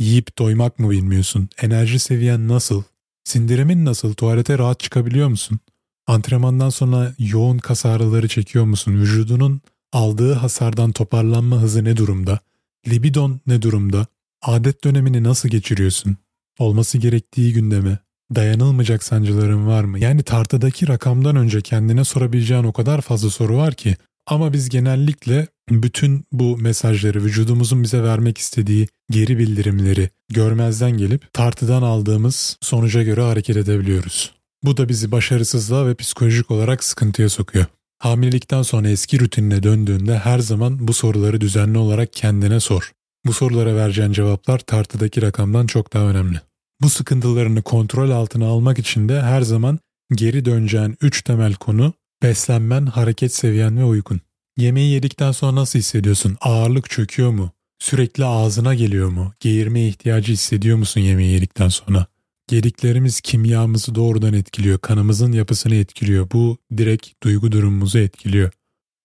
[0.00, 1.48] yiyip doymak mı bilmiyorsun?
[1.62, 2.82] Enerji seviyen nasıl?
[3.24, 4.14] Sindirimin nasıl?
[4.14, 5.58] Tuvalete rahat çıkabiliyor musun?
[6.06, 8.92] Antrenmandan sonra yoğun kas ağrıları çekiyor musun?
[8.92, 9.60] Vücudunun
[9.92, 12.40] aldığı hasardan toparlanma hızı ne durumda?
[12.88, 14.06] Libidon ne durumda?
[14.42, 16.16] Adet dönemini nasıl geçiriyorsun?
[16.58, 17.98] Olması gerektiği günde mi?
[18.34, 19.98] Dayanılmayacak sancıların var mı?
[19.98, 23.96] Yani tartıdaki rakamdan önce kendine sorabileceğin o kadar fazla soru var ki.
[24.26, 31.82] Ama biz genellikle bütün bu mesajları, vücudumuzun bize vermek istediği geri bildirimleri görmezden gelip tartıdan
[31.82, 34.32] aldığımız sonuca göre hareket edebiliyoruz.
[34.64, 37.66] Bu da bizi başarısızlığa ve psikolojik olarak sıkıntıya sokuyor.
[37.98, 42.92] Hamilelikten sonra eski rutinine döndüğünde her zaman bu soruları düzenli olarak kendine sor.
[43.26, 46.40] Bu sorulara vereceğin cevaplar tartıdaki rakamdan çok daha önemli.
[46.82, 49.78] Bu sıkıntılarını kontrol altına almak için de her zaman
[50.12, 51.92] geri döneceğin 3 temel konu
[52.22, 54.20] beslenmen, hareket seviyen ve uykun.
[54.60, 56.36] Yemeği yedikten sonra nasıl hissediyorsun?
[56.40, 57.50] Ağırlık çöküyor mu?
[57.78, 59.32] Sürekli ağzına geliyor mu?
[59.40, 62.06] Geğirmeye ihtiyacı hissediyor musun yemeği yedikten sonra?
[62.50, 66.30] Yediklerimiz kimyamızı doğrudan etkiliyor, kanımızın yapısını etkiliyor.
[66.32, 68.50] Bu direkt duygu durumumuzu etkiliyor.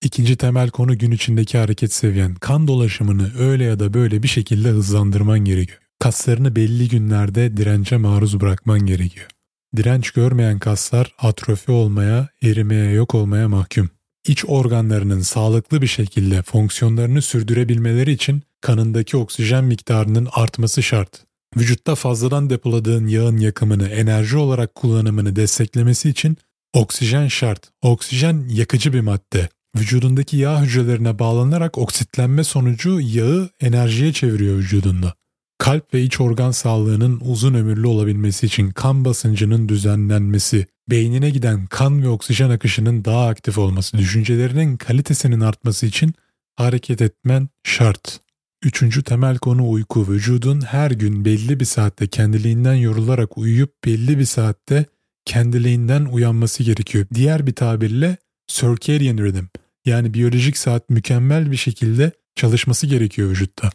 [0.03, 2.35] İkinci temel konu gün içindeki hareket seviyen.
[2.35, 5.79] Kan dolaşımını öyle ya da böyle bir şekilde hızlandırman gerekiyor.
[5.99, 9.27] Kaslarını belli günlerde dirence maruz bırakman gerekiyor.
[9.75, 13.89] Direnç görmeyen kaslar atrofi olmaya, erimeye, yok olmaya mahkum.
[14.27, 21.25] İç organlarının sağlıklı bir şekilde fonksiyonlarını sürdürebilmeleri için kanındaki oksijen miktarının artması şart.
[21.57, 26.37] Vücutta fazladan depoladığın yağın yakımını, enerji olarak kullanımını desteklemesi için
[26.73, 27.69] oksijen şart.
[27.81, 29.49] Oksijen yakıcı bir madde.
[29.77, 35.13] Vücudundaki yağ hücrelerine bağlanarak oksitlenme sonucu yağı enerjiye çeviriyor vücudunda.
[35.57, 42.03] Kalp ve iç organ sağlığının uzun ömürlü olabilmesi için kan basıncının düzenlenmesi, beynine giden kan
[42.03, 46.13] ve oksijen akışının daha aktif olması, düşüncelerinin kalitesinin artması için
[46.55, 48.19] hareket etmen şart.
[48.63, 50.07] Üçüncü temel konu uyku.
[50.09, 54.85] Vücudun her gün belli bir saatte kendiliğinden yorularak uyuyup belli bir saatte
[55.25, 57.05] kendiliğinden uyanması gerekiyor.
[57.13, 59.45] Diğer bir tabirle circadian rhythm
[59.85, 63.69] yani biyolojik saat mükemmel bir şekilde çalışması gerekiyor vücutta.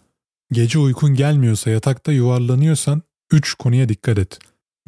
[0.52, 4.38] Gece uykun gelmiyorsa yatakta yuvarlanıyorsan 3 konuya dikkat et.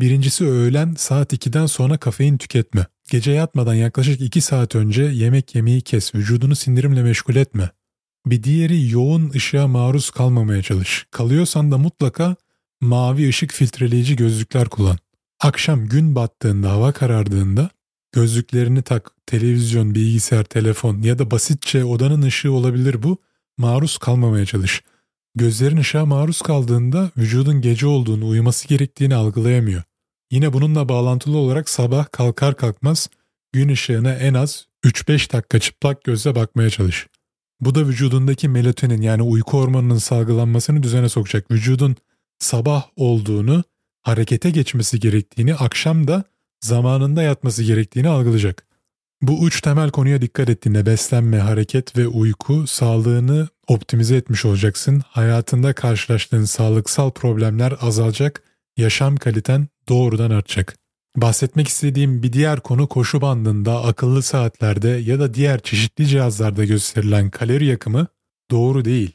[0.01, 2.87] Birincisi öğlen saat 2'den sonra kafein tüketme.
[3.11, 7.71] Gece yatmadan yaklaşık 2 saat önce yemek yemeyi kes, vücudunu sindirimle meşgul etme.
[8.27, 11.07] Bir diğeri yoğun ışığa maruz kalmamaya çalış.
[11.11, 12.37] Kalıyorsan da mutlaka
[12.81, 14.99] mavi ışık filtreleyici gözlükler kullan.
[15.41, 17.71] Akşam gün battığında, hava karardığında
[18.13, 23.19] gözlüklerini tak, televizyon, bilgisayar, telefon ya da basitçe odanın ışığı olabilir bu.
[23.59, 24.83] Maruz kalmamaya çalış.
[25.35, 29.83] Gözlerin ışığa maruz kaldığında vücudun gece olduğunu, uyuması gerektiğini algılayamıyor.
[30.30, 33.09] Yine bununla bağlantılı olarak sabah kalkar kalkmaz
[33.53, 37.07] gün ışığına en az 3-5 dakika çıplak gözle bakmaya çalış.
[37.61, 41.51] Bu da vücudundaki melatonin yani uyku hormonunun salgılanmasını düzene sokacak.
[41.51, 41.97] Vücudun
[42.39, 43.64] sabah olduğunu,
[44.03, 46.24] harekete geçmesi gerektiğini, akşam da
[46.61, 48.66] zamanında yatması gerektiğini algılayacak.
[49.23, 55.03] Bu üç temel konuya dikkat ettiğinde beslenme, hareket ve uyku sağlığını optimize etmiş olacaksın.
[55.07, 58.43] Hayatında karşılaştığın sağlıksal problemler azalacak,
[58.77, 60.77] yaşam kaliten doğrudan artacak.
[61.16, 67.31] Bahsetmek istediğim bir diğer konu koşu bandında, akıllı saatlerde ya da diğer çeşitli cihazlarda gösterilen
[67.31, 68.07] kalori yakımı
[68.51, 69.12] doğru değil.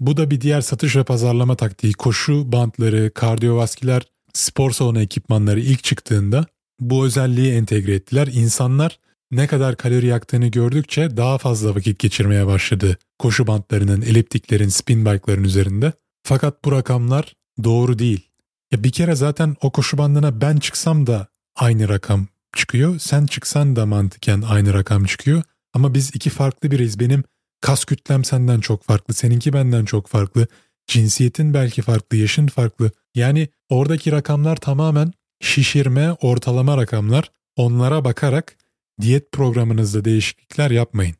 [0.00, 1.92] Bu da bir diğer satış ve pazarlama taktiği.
[1.92, 4.02] Koşu bantları, kardiyovasküler
[4.32, 6.46] spor salonu ekipmanları ilk çıktığında
[6.80, 8.28] bu özelliği entegre ettiler.
[8.32, 8.98] İnsanlar
[9.30, 15.44] ne kadar kalori yaktığını gördükçe daha fazla vakit geçirmeye başladı koşu bantlarının, eliptiklerin, spin bike'ların
[15.44, 15.92] üzerinde.
[16.22, 18.30] Fakat bu rakamlar doğru değil.
[18.72, 22.98] Ya bir kere zaten o koşu bandına ben çıksam da aynı rakam çıkıyor.
[22.98, 25.42] Sen çıksan da mantıken aynı rakam çıkıyor.
[25.74, 27.00] Ama biz iki farklı biriz.
[27.00, 27.24] Benim
[27.60, 30.46] kas kütlem senden çok farklı, seninki benden çok farklı.
[30.86, 32.90] Cinsiyetin belki farklı, yaşın farklı.
[33.14, 37.30] Yani oradaki rakamlar tamamen şişirme, ortalama rakamlar.
[37.56, 38.56] Onlara bakarak
[39.00, 41.16] diyet programınızda değişiklikler yapmayın.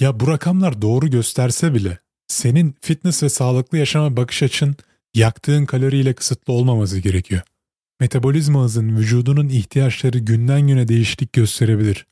[0.00, 1.98] Ya bu rakamlar doğru gösterse bile
[2.28, 4.76] senin fitness ve sağlıklı yaşama bakış açın
[5.14, 7.42] yaktığın kaloriyle kısıtlı olmaması gerekiyor.
[8.00, 12.06] Metabolizma hızın vücudunun ihtiyaçları günden güne değişiklik gösterebilir.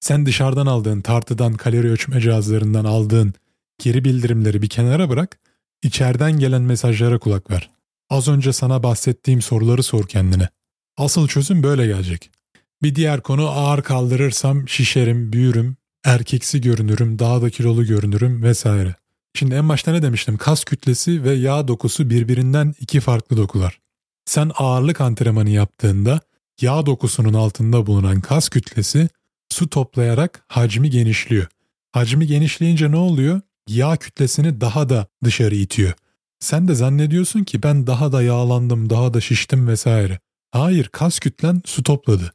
[0.00, 3.34] Sen dışarıdan aldığın tartıdan kalori ölçme cihazlarından aldığın
[3.78, 5.38] geri bildirimleri bir kenara bırak,
[5.82, 7.70] içeriden gelen mesajlara kulak ver.
[8.10, 10.48] Az önce sana bahsettiğim soruları sor kendine.
[10.96, 12.30] Asıl çözüm böyle gelecek.
[12.82, 18.94] Bir diğer konu ağır kaldırırsam şişerim, büyürüm, erkeksi görünürüm, daha da kilolu görünürüm vesaire.
[19.34, 20.36] Şimdi en başta ne demiştim?
[20.36, 23.78] Kas kütlesi ve yağ dokusu birbirinden iki farklı dokular.
[24.24, 26.20] Sen ağırlık antrenmanı yaptığında
[26.60, 29.08] yağ dokusunun altında bulunan kas kütlesi
[29.48, 31.46] su toplayarak hacmi genişliyor.
[31.92, 33.40] Hacmi genişleyince ne oluyor?
[33.68, 35.92] Yağ kütlesini daha da dışarı itiyor.
[36.40, 40.18] Sen de zannediyorsun ki ben daha da yağlandım, daha da şiştim vesaire.
[40.50, 42.32] Hayır, kas kütlen su topladı.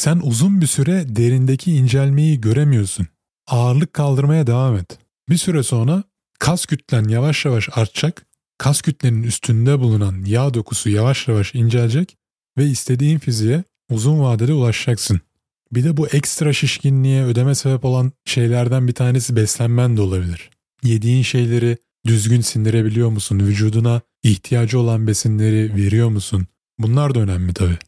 [0.00, 3.06] Sen uzun bir süre derindeki incelmeyi göremiyorsun.
[3.46, 4.98] Ağırlık kaldırmaya devam et.
[5.28, 6.02] Bir süre sonra
[6.38, 8.26] kas kütlen yavaş yavaş artacak,
[8.58, 12.16] kas kütlenin üstünde bulunan yağ dokusu yavaş yavaş incelecek
[12.58, 15.20] ve istediğin fiziğe uzun vadede ulaşacaksın.
[15.72, 20.50] Bir de bu ekstra şişkinliğe ödeme sebep olan şeylerden bir tanesi beslenmen de olabilir.
[20.82, 21.76] Yediğin şeyleri
[22.06, 23.40] düzgün sindirebiliyor musun?
[23.40, 26.46] Vücuduna ihtiyacı olan besinleri veriyor musun?
[26.78, 27.78] Bunlar da önemli tabii.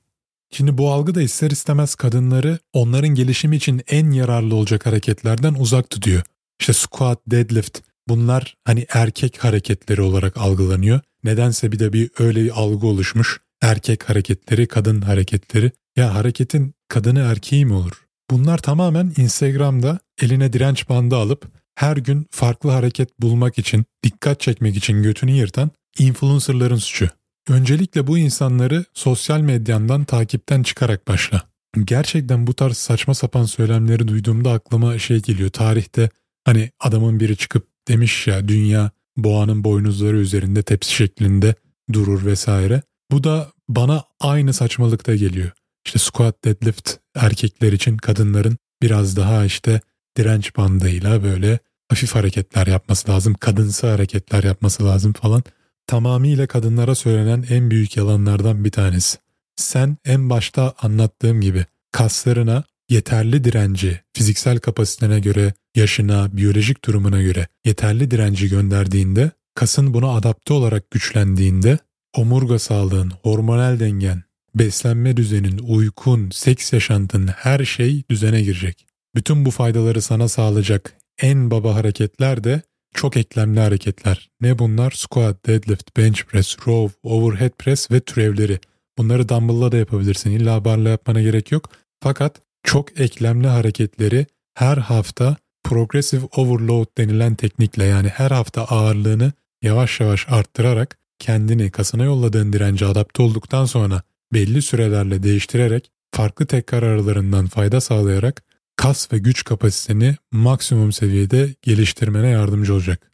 [0.54, 5.90] Şimdi bu algı da ister istemez kadınları onların gelişimi için en yararlı olacak hareketlerden uzak
[5.90, 6.22] tutuyor.
[6.60, 7.78] İşte squat, deadlift
[8.08, 11.00] bunlar hani erkek hareketleri olarak algılanıyor.
[11.24, 13.40] Nedense bir de bir öyle algı oluşmuş.
[13.62, 15.70] Erkek hareketleri, kadın hareketleri.
[15.96, 18.06] Ya hareketin kadını erkeği mi olur?
[18.30, 21.44] Bunlar tamamen Instagram'da eline direnç bandı alıp
[21.74, 27.10] her gün farklı hareket bulmak için, dikkat çekmek için götünü yırtan influencerların suçu.
[27.48, 31.42] Öncelikle bu insanları sosyal medyandan takipten çıkarak başla.
[31.84, 35.50] Gerçekten bu tarz saçma sapan söylemleri duyduğumda aklıma şey geliyor.
[35.50, 36.10] Tarihte
[36.44, 41.54] hani adamın biri çıkıp demiş ya dünya boğanın boynuzları üzerinde tepsi şeklinde
[41.92, 42.82] durur vesaire.
[43.10, 45.50] Bu da bana aynı saçmalıkta geliyor.
[45.86, 49.80] İşte squat deadlift erkekler için kadınların biraz daha işte
[50.16, 53.34] direnç bandıyla böyle hafif hareketler yapması lazım.
[53.34, 55.44] Kadınsı hareketler yapması lazım falan.
[55.86, 59.18] Tamamıyla kadınlara söylenen en büyük yalanlardan bir tanesi.
[59.56, 67.46] Sen en başta anlattığım gibi kaslarına yeterli direnci, fiziksel kapasitene göre, yaşına, biyolojik durumuna göre
[67.64, 71.78] yeterli direnci gönderdiğinde, kasın buna adapte olarak güçlendiğinde,
[72.16, 74.22] omurga sağlığın, hormonal dengen,
[74.54, 78.86] beslenme düzenin, uykun, seks yaşantın her şey düzene girecek.
[79.14, 82.62] Bütün bu faydaları sana sağlayacak en baba hareketler de
[82.94, 84.30] çok eklemli hareketler.
[84.40, 84.90] Ne bunlar?
[84.90, 88.58] Squat, deadlift, bench press, row, overhead press ve türevleri.
[88.98, 90.30] Bunları dumbbell'la da yapabilirsin.
[90.30, 91.70] İlla barla yapmana gerek yok.
[92.02, 99.32] Fakat çok eklemli hareketleri her hafta progressive overload denilen teknikle yani her hafta ağırlığını
[99.62, 106.82] yavaş yavaş arttırarak kendini kasına yolladığın dirence adapte olduktan sonra belli sürelerle değiştirerek farklı tekrar
[106.82, 108.42] aralarından fayda sağlayarak
[108.76, 113.12] kas ve güç kapasiteni maksimum seviyede geliştirmene yardımcı olacak.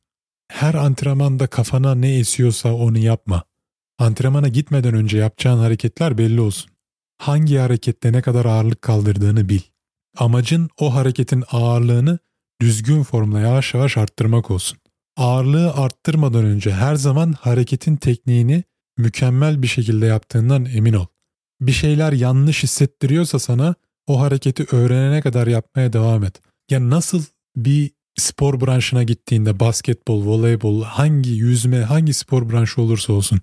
[0.48, 3.42] Her antrenmanda kafana ne esiyorsa onu yapma.
[3.98, 6.70] Antrenmana gitmeden önce yapacağın hareketler belli olsun.
[7.18, 9.60] Hangi harekette ne kadar ağırlık kaldırdığını bil.
[10.16, 12.18] Amacın o hareketin ağırlığını
[12.60, 14.78] düzgün formla yavaş yavaş arttırmak olsun.
[15.16, 18.64] Ağırlığı arttırmadan önce her zaman hareketin tekniğini
[18.96, 21.06] mükemmel bir şekilde yaptığından emin ol.
[21.60, 23.74] Bir şeyler yanlış hissettiriyorsa sana
[24.08, 26.40] o hareketi öğrenene kadar yapmaya devam et.
[26.70, 27.22] Ya nasıl
[27.56, 33.40] bir spor branşına gittiğinde basketbol, voleybol, hangi yüzme, hangi spor branşı olursa olsun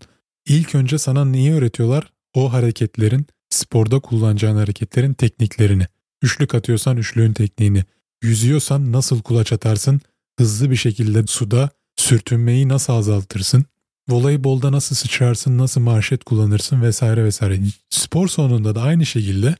[0.47, 2.11] ilk önce sana neyi öğretiyorlar?
[2.33, 5.87] O hareketlerin, sporda kullanacağın hareketlerin tekniklerini.
[6.21, 7.83] Üçlük atıyorsan üçlüğün tekniğini.
[8.23, 10.01] Yüzüyorsan nasıl kulaç atarsın?
[10.39, 13.65] Hızlı bir şekilde suda sürtünmeyi nasıl azaltırsın?
[14.09, 17.59] Voleybolda nasıl sıçrarsın, nasıl marşet kullanırsın vesaire vesaire.
[17.89, 19.55] Spor sonunda da aynı şekilde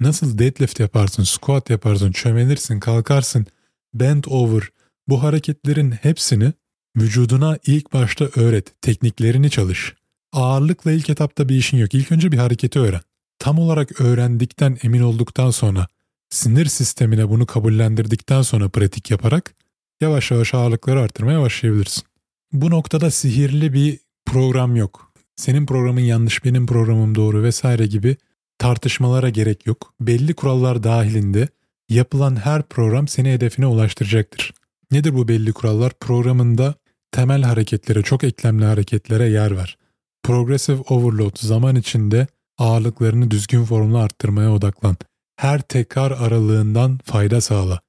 [0.00, 3.46] nasıl deadlift yaparsın, squat yaparsın, çömelirsin, kalkarsın,
[3.94, 4.62] bend over
[5.08, 6.52] bu hareketlerin hepsini
[6.96, 9.94] vücuduna ilk başta öğret, tekniklerini çalış.
[10.32, 11.94] Ağırlıkla ilk etapta bir işin yok.
[11.94, 13.00] İlk önce bir hareketi öğren.
[13.38, 15.86] Tam olarak öğrendikten emin olduktan sonra
[16.30, 19.54] sinir sistemine bunu kabullendirdikten sonra pratik yaparak
[20.00, 22.04] yavaş yavaş ağırlıkları artırmaya başlayabilirsin.
[22.52, 25.12] Bu noktada sihirli bir program yok.
[25.36, 28.16] Senin programın yanlış, benim programım doğru vesaire gibi
[28.60, 29.94] tartışmalara gerek yok.
[30.00, 31.48] Belli kurallar dahilinde
[31.88, 34.54] yapılan her program seni hedefine ulaştıracaktır.
[34.90, 35.92] Nedir bu belli kurallar?
[36.00, 36.74] Programında
[37.12, 39.78] temel hareketlere, çok eklemli hareketlere yer ver.
[40.22, 42.26] Progressive overload zaman içinde
[42.58, 44.96] ağırlıklarını düzgün formla arttırmaya odaklan.
[45.36, 47.80] Her tekrar aralığından fayda sağla.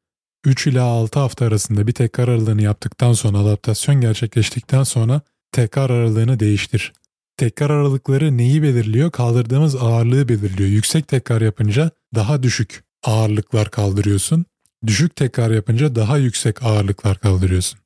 [0.46, 6.40] 3 ila 6 hafta arasında bir tekrar aralığını yaptıktan sonra adaptasyon gerçekleştikten sonra tekrar aralığını
[6.40, 6.94] değiştir.
[7.38, 9.12] Tekrar aralıkları neyi belirliyor?
[9.12, 10.70] Kaldırdığımız ağırlığı belirliyor.
[10.70, 14.46] Yüksek tekrar yapınca daha düşük ağırlıklar kaldırıyorsun.
[14.88, 17.80] Düşük tekrar yapınca daha yüksek ağırlıklar kaldırıyorsun.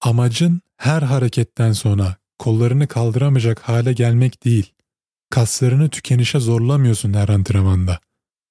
[0.00, 4.72] Amacın her hareketten sonra kollarını kaldıramayacak hale gelmek değil.
[5.30, 8.00] Kaslarını tükenişe zorlamıyorsun her antrenmanda.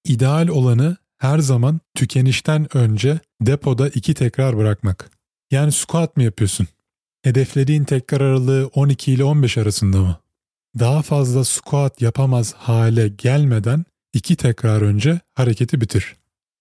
[0.05, 5.11] İdeal olanı her zaman tükenişten önce depoda iki tekrar bırakmak.
[5.51, 6.67] Yani squat mı yapıyorsun?
[7.23, 10.20] Hedeflediğin tekrar aralığı 12 ile 15 arasında mı?
[10.79, 16.15] Daha fazla squat yapamaz hale gelmeden iki tekrar önce hareketi bitir.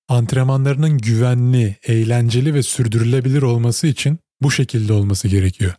[0.08, 5.74] Antrenmanlarının güvenli, eğlenceli ve sürdürülebilir olması için bu şekilde olması gerekiyor.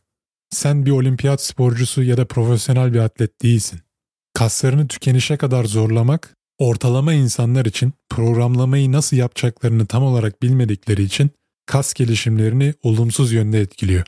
[0.50, 3.80] Sen bir olimpiyat sporcusu ya da profesyonel bir atlet değilsin.
[4.34, 11.32] Kaslarını tükenişe kadar zorlamak ortalama insanlar için programlamayı nasıl yapacaklarını tam olarak bilmedikleri için
[11.66, 14.06] kas gelişimlerini olumsuz yönde etkiliyor.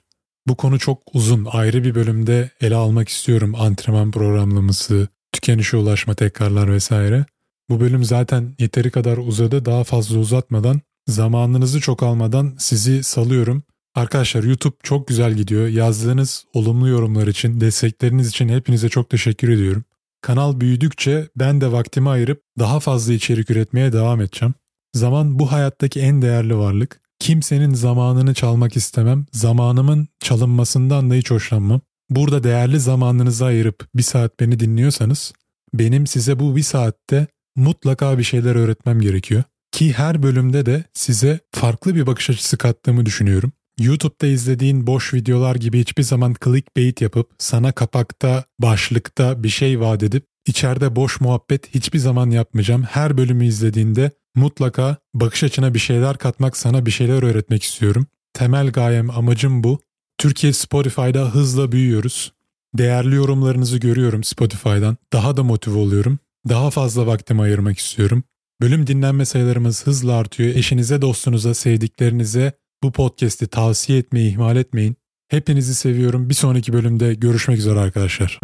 [0.48, 1.48] Bu konu çok uzun.
[1.52, 3.56] Ayrı bir bölümde ele almak istiyorum.
[3.56, 7.26] Antrenman programlaması, tükenişe ulaşma tekrarlar vesaire.
[7.70, 9.66] Bu bölüm zaten yeteri kadar uzadı.
[9.66, 13.64] Daha fazla uzatmadan, zamanınızı çok almadan sizi salıyorum.
[13.96, 15.68] Arkadaşlar YouTube çok güzel gidiyor.
[15.68, 19.84] Yazdığınız olumlu yorumlar için, destekleriniz için hepinize çok teşekkür ediyorum.
[20.22, 24.54] Kanal büyüdükçe ben de vaktimi ayırıp daha fazla içerik üretmeye devam edeceğim.
[24.94, 27.03] Zaman bu hayattaki en değerli varlık.
[27.24, 29.26] Kimsenin zamanını çalmak istemem.
[29.32, 31.82] Zamanımın çalınmasından da hiç hoşlanmam.
[32.10, 35.34] Burada değerli zamanınızı ayırıp bir saat beni dinliyorsanız
[35.74, 39.44] benim size bu bir saatte mutlaka bir şeyler öğretmem gerekiyor.
[39.72, 43.52] Ki her bölümde de size farklı bir bakış açısı kattığımı düşünüyorum.
[43.80, 50.04] YouTube'da izlediğin boş videolar gibi hiçbir zaman clickbait yapıp sana kapakta, başlıkta bir şey vaat
[50.04, 52.84] edip içeride boş muhabbet hiçbir zaman yapmayacağım.
[52.84, 58.08] Her bölümü izlediğinde mutlaka bakış açına bir şeyler katmak, sana bir şeyler öğretmek istiyorum.
[58.34, 59.80] Temel gayem, amacım bu.
[60.18, 62.34] Türkiye Spotify'da hızla büyüyoruz.
[62.78, 64.98] Değerli yorumlarınızı görüyorum Spotify'dan.
[65.14, 66.20] Daha da motive oluyorum.
[66.50, 68.24] daha fazla vaktimi ayırmak istiyorum.
[68.62, 70.56] Bölüm dinlenme sayılarımız hızla artıyor.
[70.56, 74.96] Eşinize, dostunuza, sevdiklerinize bu podcast'i tavsiye etmeyi ihmal etmeyin.
[75.28, 76.30] Hepinizi seviyorum.
[76.30, 78.40] Bir sonraki bölümde görüşmek üzere arkadaşlar.